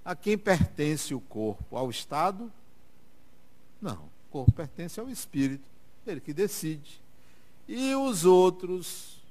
A 0.05 0.17
quem 0.17 0.37
pertence 0.37 1.15
o 1.15 1.21
corpo? 1.21 1.77
Ao 1.77 1.89
Estado? 1.89 2.51
Não. 3.81 4.05
O 4.29 4.31
corpo 4.31 4.51
pertence 4.51 4.99
ao 4.99 5.09
Espírito. 5.09 5.65
Ele 6.07 6.21
que 6.21 6.33
decide. 6.33 7.01
E 7.69 7.95
os 7.95 8.25
outros 8.25 9.23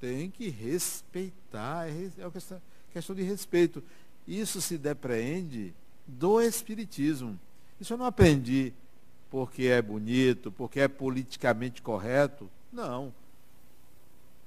têm 0.00 0.30
que 0.30 0.48
respeitar. 0.48 1.88
É, 1.88 2.10
é 2.18 2.24
uma 2.24 2.32
questão, 2.32 2.60
questão 2.92 3.14
de 3.14 3.22
respeito. 3.22 3.84
Isso 4.26 4.60
se 4.60 4.76
depreende 4.76 5.72
do 6.06 6.40
Espiritismo. 6.40 7.38
Isso 7.80 7.92
eu 7.92 7.98
não 7.98 8.06
aprendi 8.06 8.72
porque 9.30 9.64
é 9.64 9.82
bonito, 9.82 10.50
porque 10.52 10.80
é 10.80 10.88
politicamente 10.88 11.82
correto. 11.82 12.50
Não. 12.72 13.12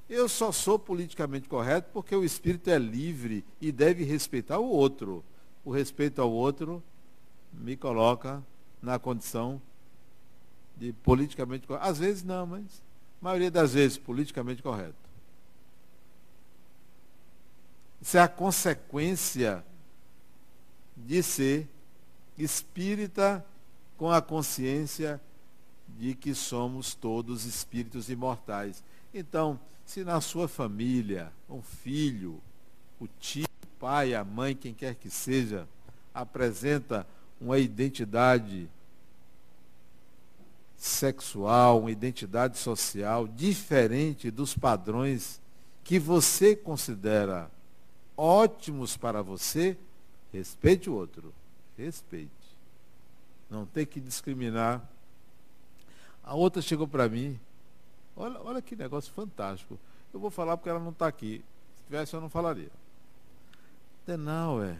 Eu 0.09 0.27
só 0.27 0.51
sou 0.51 0.79
politicamente 0.79 1.47
correto 1.47 1.89
porque 1.93 2.15
o 2.15 2.23
espírito 2.23 2.69
é 2.69 2.79
livre 2.79 3.45
e 3.61 3.71
deve 3.71 4.03
respeitar 4.03 4.57
o 4.57 4.67
outro. 4.67 5.23
O 5.63 5.71
respeito 5.71 6.21
ao 6.21 6.31
outro 6.31 6.81
me 7.53 7.75
coloca 7.75 8.43
na 8.81 8.97
condição 8.97 9.61
de 10.77 10.93
politicamente 10.93 11.67
correto. 11.67 11.85
Às 11.85 11.99
vezes 11.99 12.23
não, 12.23 12.47
mas 12.47 12.81
a 13.21 13.25
maioria 13.25 13.51
das 13.51 13.73
vezes 13.73 13.97
politicamente 13.97 14.63
correto. 14.63 14.95
Isso 18.01 18.17
é 18.17 18.21
a 18.21 18.27
consequência 18.27 19.63
de 20.95 21.21
ser 21.21 21.67
espírita 22.37 23.45
com 23.99 24.09
a 24.09 24.21
consciência 24.21 25.19
de 25.97 26.15
que 26.15 26.33
somos 26.33 26.95
todos 26.95 27.43
espíritos 27.43 28.09
imortais. 28.09 28.81
Então, 29.13 29.59
se 29.85 30.05
na 30.05 30.21
sua 30.21 30.47
família, 30.47 31.33
um 31.49 31.61
filho, 31.61 32.39
o 32.97 33.07
tio, 33.19 33.43
o 33.61 33.67
pai, 33.77 34.15
a 34.15 34.23
mãe, 34.23 34.55
quem 34.55 34.73
quer 34.73 34.95
que 34.95 35.09
seja, 35.09 35.67
apresenta 36.13 37.05
uma 37.41 37.59
identidade 37.59 38.69
sexual, 40.77 41.81
uma 41.81 41.91
identidade 41.91 42.57
social 42.57 43.27
diferente 43.27 44.31
dos 44.31 44.55
padrões 44.55 45.41
que 45.83 45.99
você 45.99 46.55
considera 46.55 47.51
ótimos 48.15 48.95
para 48.95 49.21
você, 49.21 49.77
respeite 50.31 50.89
o 50.89 50.93
outro. 50.93 51.33
Respeite. 51.77 52.38
Não 53.49 53.65
tem 53.65 53.85
que 53.85 53.99
discriminar. 53.99 54.87
A 56.23 56.35
outra 56.35 56.61
chegou 56.61 56.87
para 56.87 57.09
mim 57.09 57.39
Olha, 58.19 58.37
olha 58.43 58.61
que 58.61 58.75
negócio 58.75 59.13
fantástico. 59.13 59.79
Eu 60.13 60.19
vou 60.19 60.29
falar 60.29 60.57
porque 60.57 60.69
ela 60.69 60.79
não 60.79 60.89
está 60.89 61.07
aqui. 61.07 61.41
Se 61.77 61.85
tivesse, 61.85 62.13
eu 62.13 62.19
não 62.19 62.27
falaria. 62.27 62.69
Denauer, 64.05 64.77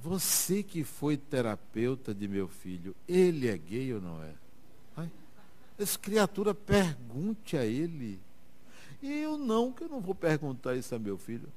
você 0.00 0.62
que 0.62 0.84
foi 0.84 1.16
terapeuta 1.16 2.14
de 2.14 2.28
meu 2.28 2.46
filho, 2.46 2.94
ele 3.08 3.48
é 3.48 3.58
gay 3.58 3.92
ou 3.92 4.00
não 4.00 4.22
é? 4.22 4.32
Ai, 4.96 5.10
essa 5.76 5.98
criatura 5.98 6.54
pergunte 6.54 7.56
a 7.56 7.64
ele. 7.64 8.20
E 9.02 9.12
eu 9.12 9.36
não, 9.36 9.72
que 9.72 9.82
eu 9.82 9.88
não 9.88 10.00
vou 10.00 10.14
perguntar 10.14 10.76
isso 10.76 10.94
a 10.94 10.98
meu 10.98 11.18
filho. 11.18 11.48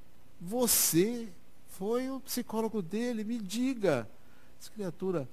Você 0.41 1.29
foi 1.67 2.09
o 2.09 2.19
psicólogo 2.21 2.81
dele, 2.81 3.23
me 3.23 3.37
diga. 3.37 4.09
Essa 4.59 4.71
criatura, 4.71 5.29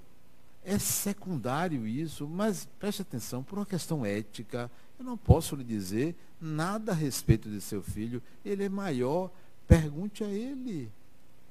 É 0.68 0.80
secundário 0.80 1.86
isso, 1.86 2.26
mas 2.26 2.68
preste 2.80 3.00
atenção, 3.00 3.40
por 3.40 3.56
uma 3.56 3.64
questão 3.64 4.04
ética, 4.04 4.68
eu 4.98 5.04
não 5.04 5.16
posso 5.16 5.54
lhe 5.54 5.62
dizer 5.62 6.16
nada 6.40 6.90
a 6.90 6.94
respeito 6.94 7.48
de 7.48 7.60
seu 7.60 7.80
filho. 7.80 8.20
Ele 8.44 8.64
é 8.64 8.68
maior, 8.68 9.30
pergunte 9.68 10.24
a 10.24 10.28
ele. 10.28 10.90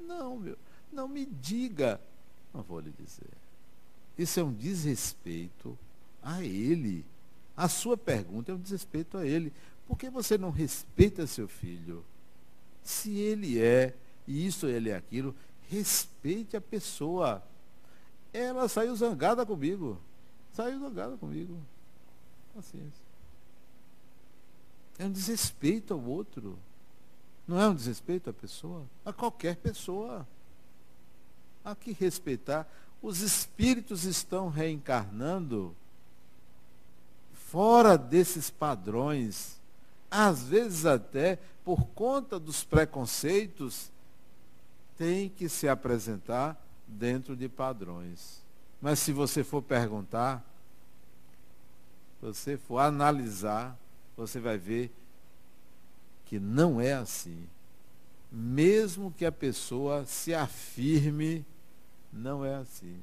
Não, 0.01 0.37
meu, 0.37 0.57
não 0.91 1.07
me 1.07 1.25
diga. 1.25 2.01
Não 2.53 2.61
vou 2.61 2.81
lhe 2.81 2.91
dizer. 2.91 3.31
Isso 4.17 4.37
é 4.37 4.43
um 4.43 4.51
desrespeito 4.51 5.77
a 6.21 6.43
ele. 6.43 7.05
A 7.55 7.69
sua 7.69 7.95
pergunta 7.95 8.51
é 8.51 8.55
um 8.55 8.59
desrespeito 8.59 9.17
a 9.17 9.25
ele. 9.25 9.53
Por 9.87 9.97
que 9.97 10.09
você 10.09 10.37
não 10.37 10.49
respeita 10.49 11.25
seu 11.25 11.47
filho? 11.47 12.03
Se 12.83 13.11
ele 13.11 13.61
é 13.61 13.93
isso, 14.27 14.67
ele 14.67 14.89
é 14.89 14.95
aquilo, 14.97 15.33
respeite 15.69 16.57
a 16.57 16.61
pessoa. 16.61 17.41
Ela 18.35 18.67
saiu 18.67 18.93
zangada 18.97 19.45
comigo. 19.45 19.97
Saiu 20.51 20.77
zangada 20.79 21.15
comigo. 21.15 21.57
Paciência. 22.53 23.05
É 24.99 25.05
um 25.05 25.11
desrespeito 25.11 25.93
ao 25.93 26.01
outro. 26.01 26.59
Não 27.47 27.61
é 27.61 27.69
um 27.69 27.73
desrespeito 27.75 28.29
à 28.29 28.33
pessoa? 28.33 28.83
A 29.05 29.13
qualquer 29.13 29.55
pessoa. 29.55 30.27
Há 31.63 31.73
que 31.75 31.93
respeitar. 31.93 32.67
Os 33.01 33.21
espíritos 33.21 34.03
estão 34.03 34.49
reencarnando 34.49 35.73
fora 37.33 37.97
desses 37.97 38.49
padrões. 38.49 39.61
Às 40.11 40.43
vezes 40.43 40.85
até 40.85 41.39
por 41.63 41.85
conta 41.87 42.37
dos 42.37 42.65
preconceitos, 42.65 43.91
tem 44.97 45.29
que 45.29 45.47
se 45.47 45.69
apresentar 45.69 46.64
dentro 46.87 47.35
de 47.35 47.47
padrões. 47.49 48.43
Mas 48.81 48.99
se 48.99 49.11
você 49.11 49.43
for 49.43 49.61
perguntar, 49.61 50.45
você 52.21 52.57
for 52.57 52.79
analisar, 52.79 53.77
você 54.15 54.39
vai 54.39 54.57
ver 54.57 54.91
que 56.25 56.39
não 56.39 56.81
é 56.81 56.93
assim. 56.93 57.47
Mesmo 58.31 59.11
que 59.11 59.25
a 59.25 59.31
pessoa 59.31 60.05
se 60.05 60.33
afirme, 60.33 61.45
não 62.11 62.43
é 62.43 62.55
assim. 62.55 63.01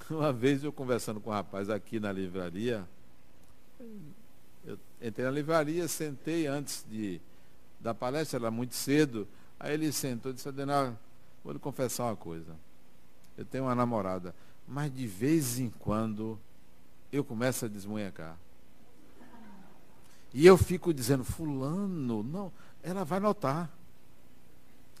Uma 0.10 0.32
vez 0.32 0.64
eu 0.64 0.72
conversando 0.72 1.20
com 1.20 1.30
um 1.30 1.32
rapaz 1.32 1.70
aqui 1.70 2.00
na 2.00 2.12
livraria, 2.12 2.86
eu 4.64 4.78
entrei 5.00 5.24
na 5.24 5.32
livraria, 5.32 5.86
sentei 5.88 6.46
antes 6.46 6.84
de, 6.88 7.20
da 7.78 7.94
palestra, 7.94 8.38
era 8.38 8.50
muito 8.50 8.74
cedo, 8.74 9.26
aí 9.58 9.74
ele 9.74 9.92
sentou 9.92 10.32
e 10.32 10.34
disse, 10.34 10.48
Adenal, 10.48 10.96
vou 11.42 11.52
lhe 11.52 11.58
confessar 11.58 12.04
uma 12.04 12.16
coisa. 12.16 12.56
Eu 13.36 13.44
tenho 13.44 13.64
uma 13.64 13.74
namorada, 13.74 14.34
mas 14.66 14.94
de 14.94 15.06
vez 15.06 15.58
em 15.58 15.70
quando 15.70 16.38
eu 17.12 17.24
começo 17.24 17.64
a 17.64 17.68
desmunhecar. 17.68 18.38
E 20.32 20.46
eu 20.46 20.56
fico 20.56 20.94
dizendo, 20.94 21.24
fulano, 21.24 22.22
não, 22.22 22.52
ela 22.82 23.04
vai 23.04 23.18
notar. 23.18 23.70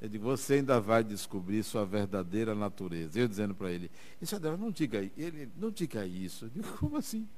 Eu 0.00 0.08
digo, 0.08 0.24
você 0.24 0.54
ainda 0.54 0.80
vai 0.80 1.04
descobrir 1.04 1.62
sua 1.62 1.84
verdadeira 1.84 2.54
natureza. 2.54 3.18
Eu 3.18 3.28
dizendo 3.28 3.54
para 3.54 3.70
ele, 3.70 3.90
isso 4.20 4.40
dela, 4.40 4.56
não 4.56 4.70
diga, 4.70 4.98
ele, 5.16 5.48
não 5.56 5.70
diga 5.70 6.06
isso. 6.06 6.46
Eu 6.46 6.48
digo, 6.48 6.76
como 6.78 6.96
assim? 6.96 7.28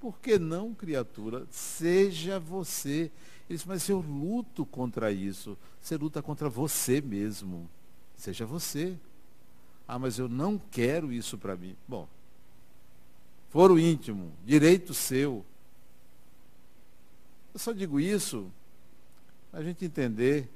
Por 0.00 0.18
que 0.18 0.38
não, 0.38 0.74
criatura? 0.74 1.46
Seja 1.50 2.38
você. 2.38 3.10
Ele 3.48 3.56
disse, 3.56 3.66
mas 3.66 3.88
eu 3.88 4.00
luto 4.00 4.66
contra 4.66 5.10
isso. 5.12 5.56
Você 5.80 5.96
luta 5.96 6.20
contra 6.20 6.48
você 6.48 7.00
mesmo. 7.00 7.70
Seja 8.16 8.46
você. 8.46 8.96
Ah, 9.86 9.98
mas 9.98 10.18
eu 10.18 10.28
não 10.28 10.58
quero 10.58 11.12
isso 11.12 11.38
para 11.38 11.56
mim. 11.56 11.76
Bom, 11.86 12.08
foro 13.50 13.78
íntimo, 13.78 14.32
direito 14.44 14.92
seu. 14.92 15.44
Eu 17.54 17.60
só 17.60 17.72
digo 17.72 18.00
isso 18.00 18.50
a 19.52 19.62
gente 19.62 19.84
entender 19.84 20.50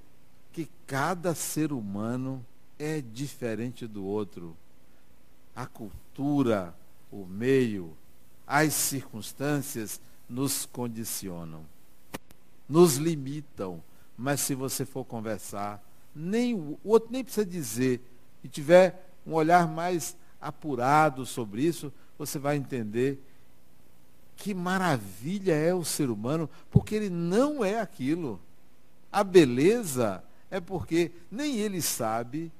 que 0.52 0.68
cada 0.86 1.34
ser 1.34 1.72
humano 1.72 2.44
é 2.78 3.00
diferente 3.00 3.86
do 3.86 4.04
outro. 4.04 4.56
A 5.54 5.66
cultura, 5.66 6.74
o 7.10 7.24
meio, 7.24 7.96
as 8.46 8.74
circunstâncias 8.74 10.00
nos 10.28 10.66
condicionam, 10.66 11.64
nos 12.68 12.96
limitam. 12.96 13.82
Mas 14.18 14.40
se 14.40 14.54
você 14.54 14.84
for 14.84 15.04
conversar, 15.04 15.82
nem 16.14 16.54
o 16.54 16.78
outro 16.84 17.10
nem 17.12 17.22
precisa 17.22 17.46
dizer, 17.46 18.00
e 18.42 18.48
tiver 18.48 19.12
um 19.26 19.34
olhar 19.34 19.68
mais 19.68 20.16
apurado 20.40 21.26
sobre 21.26 21.62
isso, 21.62 21.92
você 22.18 22.38
vai 22.38 22.56
entender 22.56 23.22
que 24.36 24.54
maravilha 24.54 25.52
é 25.52 25.74
o 25.74 25.84
ser 25.84 26.08
humano, 26.08 26.48
porque 26.70 26.94
ele 26.94 27.10
não 27.10 27.62
é 27.64 27.78
aquilo. 27.78 28.40
A 29.12 29.22
beleza 29.22 30.24
é 30.50 30.60
porque 30.60 31.12
nem 31.30 31.56
ele 31.56 31.82
sabe 31.82 32.50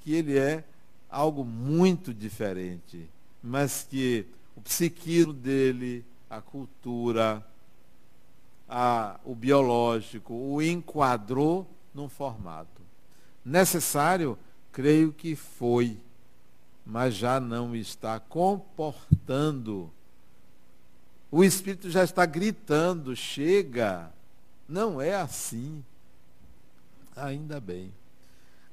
que 0.00 0.14
ele 0.14 0.38
é 0.38 0.64
algo 1.10 1.44
muito 1.44 2.14
diferente, 2.14 3.08
mas 3.42 3.86
que 3.88 4.26
o 4.54 4.60
psiquismo 4.60 5.32
dele, 5.32 6.04
a 6.30 6.40
cultura, 6.40 7.44
a, 8.68 9.18
o 9.24 9.34
biológico, 9.34 10.34
o 10.34 10.62
enquadrou 10.62 11.66
num 11.92 12.08
formato. 12.08 12.83
Necessário, 13.44 14.38
creio 14.72 15.12
que 15.12 15.36
foi, 15.36 15.98
mas 16.84 17.14
já 17.14 17.38
não 17.38 17.74
está 17.76 18.18
comportando 18.18 19.92
o 21.34 21.42
Espírito 21.42 21.90
já 21.90 22.04
está 22.04 22.24
gritando: 22.24 23.16
chega, 23.16 24.08
não 24.68 25.00
é 25.00 25.16
assim. 25.16 25.84
Ainda 27.16 27.60
bem. 27.60 27.92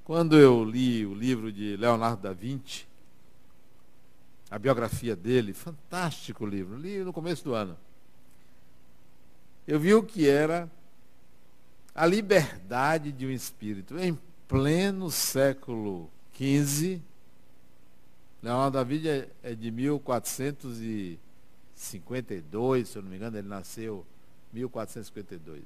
Quando 0.03 0.37
eu 0.37 0.63
li 0.63 1.03
o 1.03 1.15
livro 1.15 1.51
de 1.51 1.75
Leonardo 1.75 2.21
da 2.21 2.33
Vinci, 2.33 2.85
a 4.51 4.59
biografia 4.59 5.15
dele, 5.15 5.55
fantástico 5.55 6.45
livro, 6.45 6.77
li 6.77 6.99
no 6.99 7.11
começo 7.11 7.43
do 7.43 7.55
ano. 7.55 7.75
Eu 9.67 9.79
vi 9.79 9.95
o 9.95 10.03
que 10.03 10.29
era 10.29 10.69
a 11.95 12.05
liberdade 12.05 13.11
de 13.11 13.25
um 13.25 13.31
espírito 13.31 13.97
em 13.97 14.15
pleno 14.51 15.09
século 15.09 16.07
XV. 16.33 17.01
Leonardo 18.43 18.77
da 18.77 18.83
Vinci 18.83 19.07
é, 19.07 19.29
é 19.41 19.55
de 19.55 19.71
1400 19.71 20.81
e 20.81 21.17
52, 21.73 22.89
se 22.89 22.97
eu 22.97 23.01
não 23.01 23.09
me 23.09 23.15
engano, 23.15 23.37
ele 23.37 23.47
nasceu 23.47 24.05
em 24.51 24.57
1452. 24.57 25.63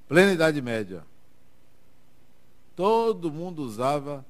Plena 0.08 0.34
Idade 0.34 0.62
Média. 0.62 1.04
Todo 2.76 3.32
mundo 3.32 3.64
usava 3.64 4.24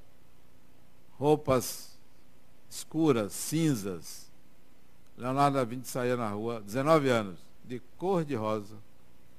roupas 1.17 1.97
escuras, 2.69 3.33
cinzas, 3.33 4.31
Leonardo 5.17 5.57
da 5.57 5.63
Vinci 5.63 5.89
saía 5.89 6.17
na 6.17 6.29
rua, 6.29 6.61
19 6.61 7.09
anos, 7.09 7.39
de 7.63 7.79
cor 7.97 8.25
de 8.25 8.35
rosa. 8.35 8.75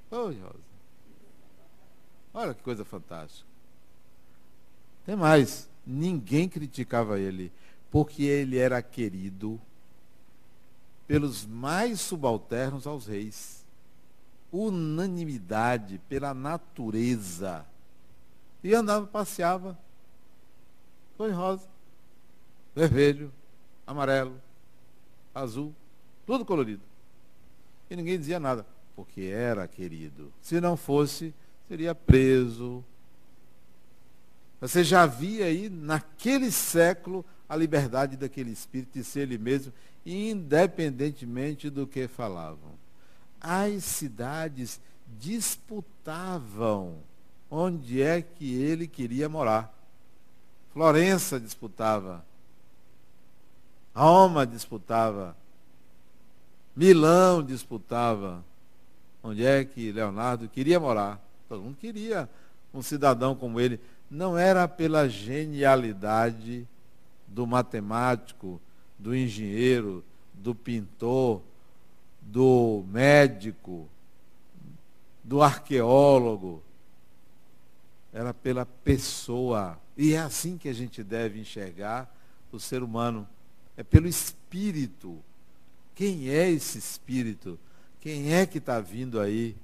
Cor 0.08 0.32
de 0.32 0.40
rosa. 0.40 0.74
Olha 2.32 2.54
que 2.54 2.62
coisa 2.62 2.84
fantástica. 2.84 3.48
Tem 5.04 5.16
mais, 5.16 5.68
ninguém 5.86 6.48
criticava 6.48 7.18
ele, 7.18 7.52
porque 7.90 8.22
ele 8.22 8.56
era 8.56 8.80
querido 8.82 9.60
pelos 11.06 11.44
mais 11.44 12.00
subalternos 12.00 12.86
aos 12.86 13.06
reis. 13.06 13.64
Unanimidade 14.50 16.00
pela 16.08 16.32
natureza. 16.32 17.66
E 18.62 18.72
andava, 18.74 19.06
passeava, 19.06 19.78
cor 21.16 21.30
rosa, 21.32 21.68
vermelho, 22.74 23.32
amarelo, 23.86 24.40
azul, 25.34 25.74
tudo 26.26 26.44
colorido. 26.44 26.82
E 27.90 27.96
ninguém 27.96 28.18
dizia 28.18 28.40
nada, 28.40 28.66
porque 28.96 29.22
era 29.22 29.68
querido. 29.68 30.32
Se 30.40 30.60
não 30.60 30.76
fosse, 30.76 31.34
seria 31.68 31.94
preso. 31.94 32.84
Você 34.60 34.82
já 34.82 35.06
via 35.06 35.46
aí, 35.46 35.68
naquele 35.68 36.50
século, 36.50 37.24
a 37.48 37.56
liberdade 37.56 38.16
daquele 38.16 38.50
espírito 38.50 38.94
de 38.94 39.04
ser 39.04 39.20
ele 39.20 39.38
mesmo, 39.38 39.72
independentemente 40.04 41.68
do 41.68 41.86
que 41.86 42.08
falavam. 42.08 42.72
As 43.40 43.84
cidades 43.84 44.80
disputavam 45.18 46.98
onde 47.50 48.02
é 48.02 48.22
que 48.22 48.54
ele 48.54 48.88
queria 48.88 49.28
morar. 49.28 49.72
Florença 50.74 51.40
disputava 51.40 52.22
Roma 53.94 54.44
disputava. 54.44 55.36
Milão 56.74 57.42
disputava. 57.42 58.44
Onde 59.22 59.46
é 59.46 59.64
que 59.64 59.92
Leonardo 59.92 60.48
queria 60.48 60.80
morar? 60.80 61.24
Todo 61.48 61.62
mundo 61.62 61.76
queria 61.76 62.28
um 62.72 62.82
cidadão 62.82 63.36
como 63.36 63.60
ele. 63.60 63.80
Não 64.10 64.36
era 64.36 64.66
pela 64.66 65.08
genialidade 65.08 66.66
do 67.28 67.46
matemático, 67.46 68.60
do 68.98 69.14
engenheiro, 69.14 70.04
do 70.34 70.54
pintor, 70.54 71.40
do 72.20 72.84
médico, 72.88 73.88
do 75.22 75.40
arqueólogo. 75.40 76.62
Era 78.12 78.34
pela 78.34 78.66
pessoa. 78.66 79.78
E 79.96 80.14
é 80.14 80.18
assim 80.18 80.58
que 80.58 80.68
a 80.68 80.72
gente 80.72 81.02
deve 81.02 81.40
enxergar 81.40 82.12
o 82.50 82.58
ser 82.58 82.82
humano. 82.82 83.28
É 83.76 83.82
pelo 83.82 84.08
espírito. 84.08 85.18
Quem 85.94 86.28
é 86.28 86.50
esse 86.50 86.78
espírito? 86.78 87.58
Quem 88.00 88.32
é 88.32 88.46
que 88.46 88.58
está 88.58 88.80
vindo 88.80 89.20
aí? 89.20 89.56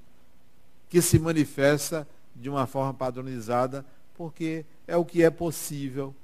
Que 0.88 1.02
se 1.02 1.18
manifesta 1.18 2.06
de 2.34 2.48
uma 2.48 2.66
forma 2.66 2.94
padronizada, 2.94 3.84
porque 4.14 4.64
é 4.86 4.96
o 4.96 5.04
que 5.04 5.22
é 5.22 5.30
possível. 5.30 6.14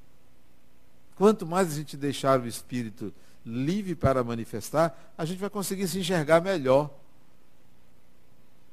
Quanto 1.16 1.46
mais 1.46 1.72
a 1.72 1.74
gente 1.74 1.96
deixar 1.96 2.40
o 2.40 2.46
espírito 2.46 3.12
livre 3.44 3.94
para 3.94 4.24
manifestar, 4.24 5.14
a 5.16 5.24
gente 5.24 5.38
vai 5.38 5.50
conseguir 5.50 5.86
se 5.88 5.98
enxergar 5.98 6.40
melhor. 6.40 6.90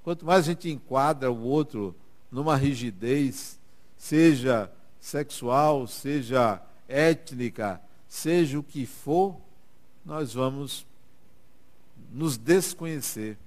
Quanto 0.04 0.26
mais 0.26 0.40
a 0.40 0.52
gente 0.52 0.70
enquadra 0.70 1.32
o 1.32 1.42
outro 1.42 1.96
numa 2.32 2.56
rigidez, 2.56 3.60
seja 3.98 4.70
sexual, 5.04 5.86
seja 5.86 6.62
étnica, 6.88 7.82
seja 8.08 8.58
o 8.58 8.64
que 8.64 8.86
for, 8.86 9.36
nós 10.06 10.34
vamos 10.34 10.88
nos 12.10 12.38
desconhecer. 12.38 13.38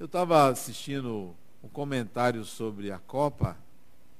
Eu 0.00 0.06
estava 0.06 0.48
assistindo 0.48 1.36
um 1.62 1.68
comentário 1.68 2.46
sobre 2.46 2.90
a 2.90 2.98
Copa, 2.98 3.58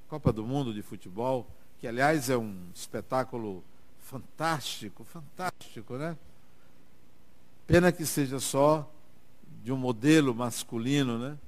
Copa 0.06 0.30
do 0.34 0.44
Mundo 0.44 0.74
de 0.74 0.82
Futebol, 0.82 1.46
que 1.78 1.88
aliás 1.88 2.28
é 2.28 2.36
um 2.36 2.54
espetáculo 2.74 3.64
fantástico, 4.00 5.02
fantástico, 5.02 5.96
né? 5.96 6.14
Pena 7.66 7.90
que 7.90 8.04
seja 8.04 8.38
só 8.38 8.86
de 9.62 9.72
um 9.72 9.78
modelo 9.78 10.34
masculino, 10.34 11.18
né? 11.18 11.38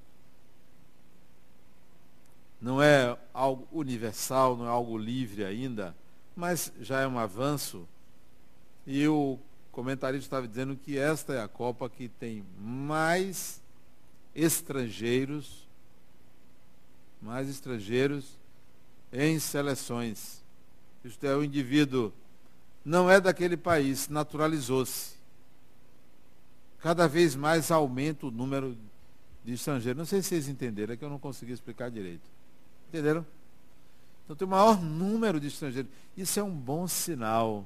Não 2.67 2.83
é 2.83 3.17
algo 3.33 3.69
universal, 3.71 4.57
não 4.57 4.67
é 4.67 4.69
algo 4.69 4.99
livre 4.99 5.45
ainda, 5.45 5.95
mas 6.35 6.73
já 6.81 7.01
é 7.01 7.07
um 7.07 7.17
avanço. 7.17 7.87
E 8.85 9.07
o 9.07 9.39
comentarista 9.71 10.27
estava 10.27 10.49
dizendo 10.49 10.75
que 10.75 10.99
esta 10.99 11.33
é 11.33 11.41
a 11.41 11.47
Copa 11.47 11.89
que 11.89 12.09
tem 12.09 12.45
mais 12.59 13.63
estrangeiros, 14.35 15.69
mais 17.23 17.49
estrangeiros 17.49 18.37
em 19.13 19.39
seleções. 19.39 20.43
Isto 21.05 21.25
é, 21.25 21.37
o 21.37 21.45
indivíduo 21.45 22.13
não 22.85 23.09
é 23.09 23.21
daquele 23.21 23.57
país, 23.57 24.09
naturalizou-se. 24.09 25.15
Cada 26.81 27.07
vez 27.07 27.37
mais 27.37 27.71
aumenta 27.71 28.27
o 28.27 28.31
número 28.33 28.77
de 29.45 29.53
estrangeiros. 29.53 29.97
Não 29.97 30.05
sei 30.05 30.21
se 30.21 30.31
vocês 30.31 30.49
entenderam, 30.49 30.95
é 30.95 30.97
que 30.97 31.05
eu 31.05 31.11
não 31.11 31.21
consegui 31.21 31.53
explicar 31.53 31.93
direito. 31.93 32.35
Entenderam? 32.89 33.27
Então 34.25 34.37
tem 34.37 34.47
o 34.47 34.51
maior 34.51 34.81
número 34.81 35.39
de 35.39 35.49
estrangeiros. 35.49 35.91
Isso 36.17 36.39
é 36.41 36.43
um 36.43 36.55
bom 36.55 36.89
sinal. 36.89 37.65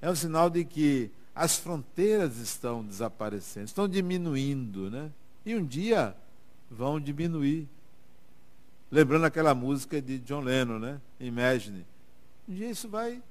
É 0.00 0.10
um 0.10 0.14
sinal 0.14 0.50
de 0.50 0.64
que 0.64 1.10
as 1.34 1.56
fronteiras 1.56 2.36
estão 2.36 2.84
desaparecendo, 2.84 3.66
estão 3.66 3.88
diminuindo, 3.88 4.90
né? 4.90 5.10
E 5.44 5.54
um 5.54 5.64
dia 5.64 6.14
vão 6.70 7.00
diminuir. 7.00 7.68
Lembrando 8.90 9.24
aquela 9.24 9.54
música 9.54 10.02
de 10.02 10.18
John 10.18 10.40
Lennon, 10.40 10.78
né? 10.78 11.00
Imagine. 11.18 11.86
Um 12.48 12.54
dia 12.54 12.70
isso 12.70 12.88
vai 12.88 13.22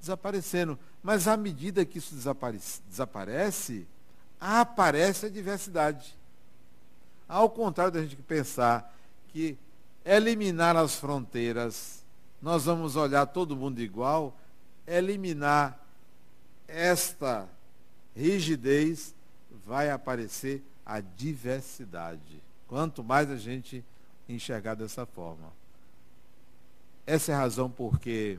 desaparecendo. 0.00 0.78
Mas 1.02 1.28
à 1.28 1.36
medida 1.36 1.84
que 1.84 1.98
isso 1.98 2.14
desaparece, 2.14 2.80
desaparece 2.88 3.86
aparece 4.40 5.26
a 5.26 5.28
diversidade. 5.28 6.16
Ao 7.28 7.50
contrário 7.50 7.92
da 7.92 8.00
gente 8.00 8.16
pensar 8.16 8.94
que 9.28 9.58
eliminar 10.08 10.74
as 10.74 10.94
fronteiras, 10.94 12.02
nós 12.40 12.64
vamos 12.64 12.96
olhar 12.96 13.26
todo 13.26 13.54
mundo 13.54 13.78
igual, 13.80 14.34
eliminar 14.86 15.78
esta 16.66 17.46
rigidez, 18.16 19.14
vai 19.66 19.90
aparecer 19.90 20.62
a 20.84 21.00
diversidade. 21.00 22.42
Quanto 22.66 23.04
mais 23.04 23.30
a 23.30 23.36
gente 23.36 23.84
enxergar 24.26 24.74
dessa 24.74 25.04
forma. 25.04 25.52
Essa 27.06 27.32
é 27.32 27.34
a 27.34 27.38
razão 27.38 27.70
porque 27.70 28.38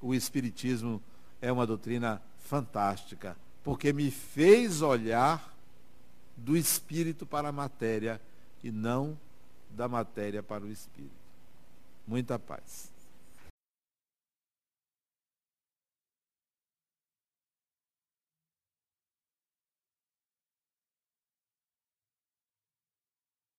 o 0.00 0.14
Espiritismo 0.14 1.02
é 1.42 1.50
uma 1.50 1.66
doutrina 1.66 2.22
fantástica, 2.38 3.36
porque 3.64 3.92
me 3.92 4.12
fez 4.12 4.80
olhar 4.80 5.54
do 6.36 6.56
espírito 6.56 7.26
para 7.26 7.48
a 7.48 7.52
matéria 7.52 8.20
e 8.62 8.70
não 8.70 9.16
da 9.70 9.88
matéria 9.88 10.42
para 10.42 10.64
o 10.64 10.70
espírito. 10.70 11.12
Muita 12.06 12.38
paz. 12.38 12.89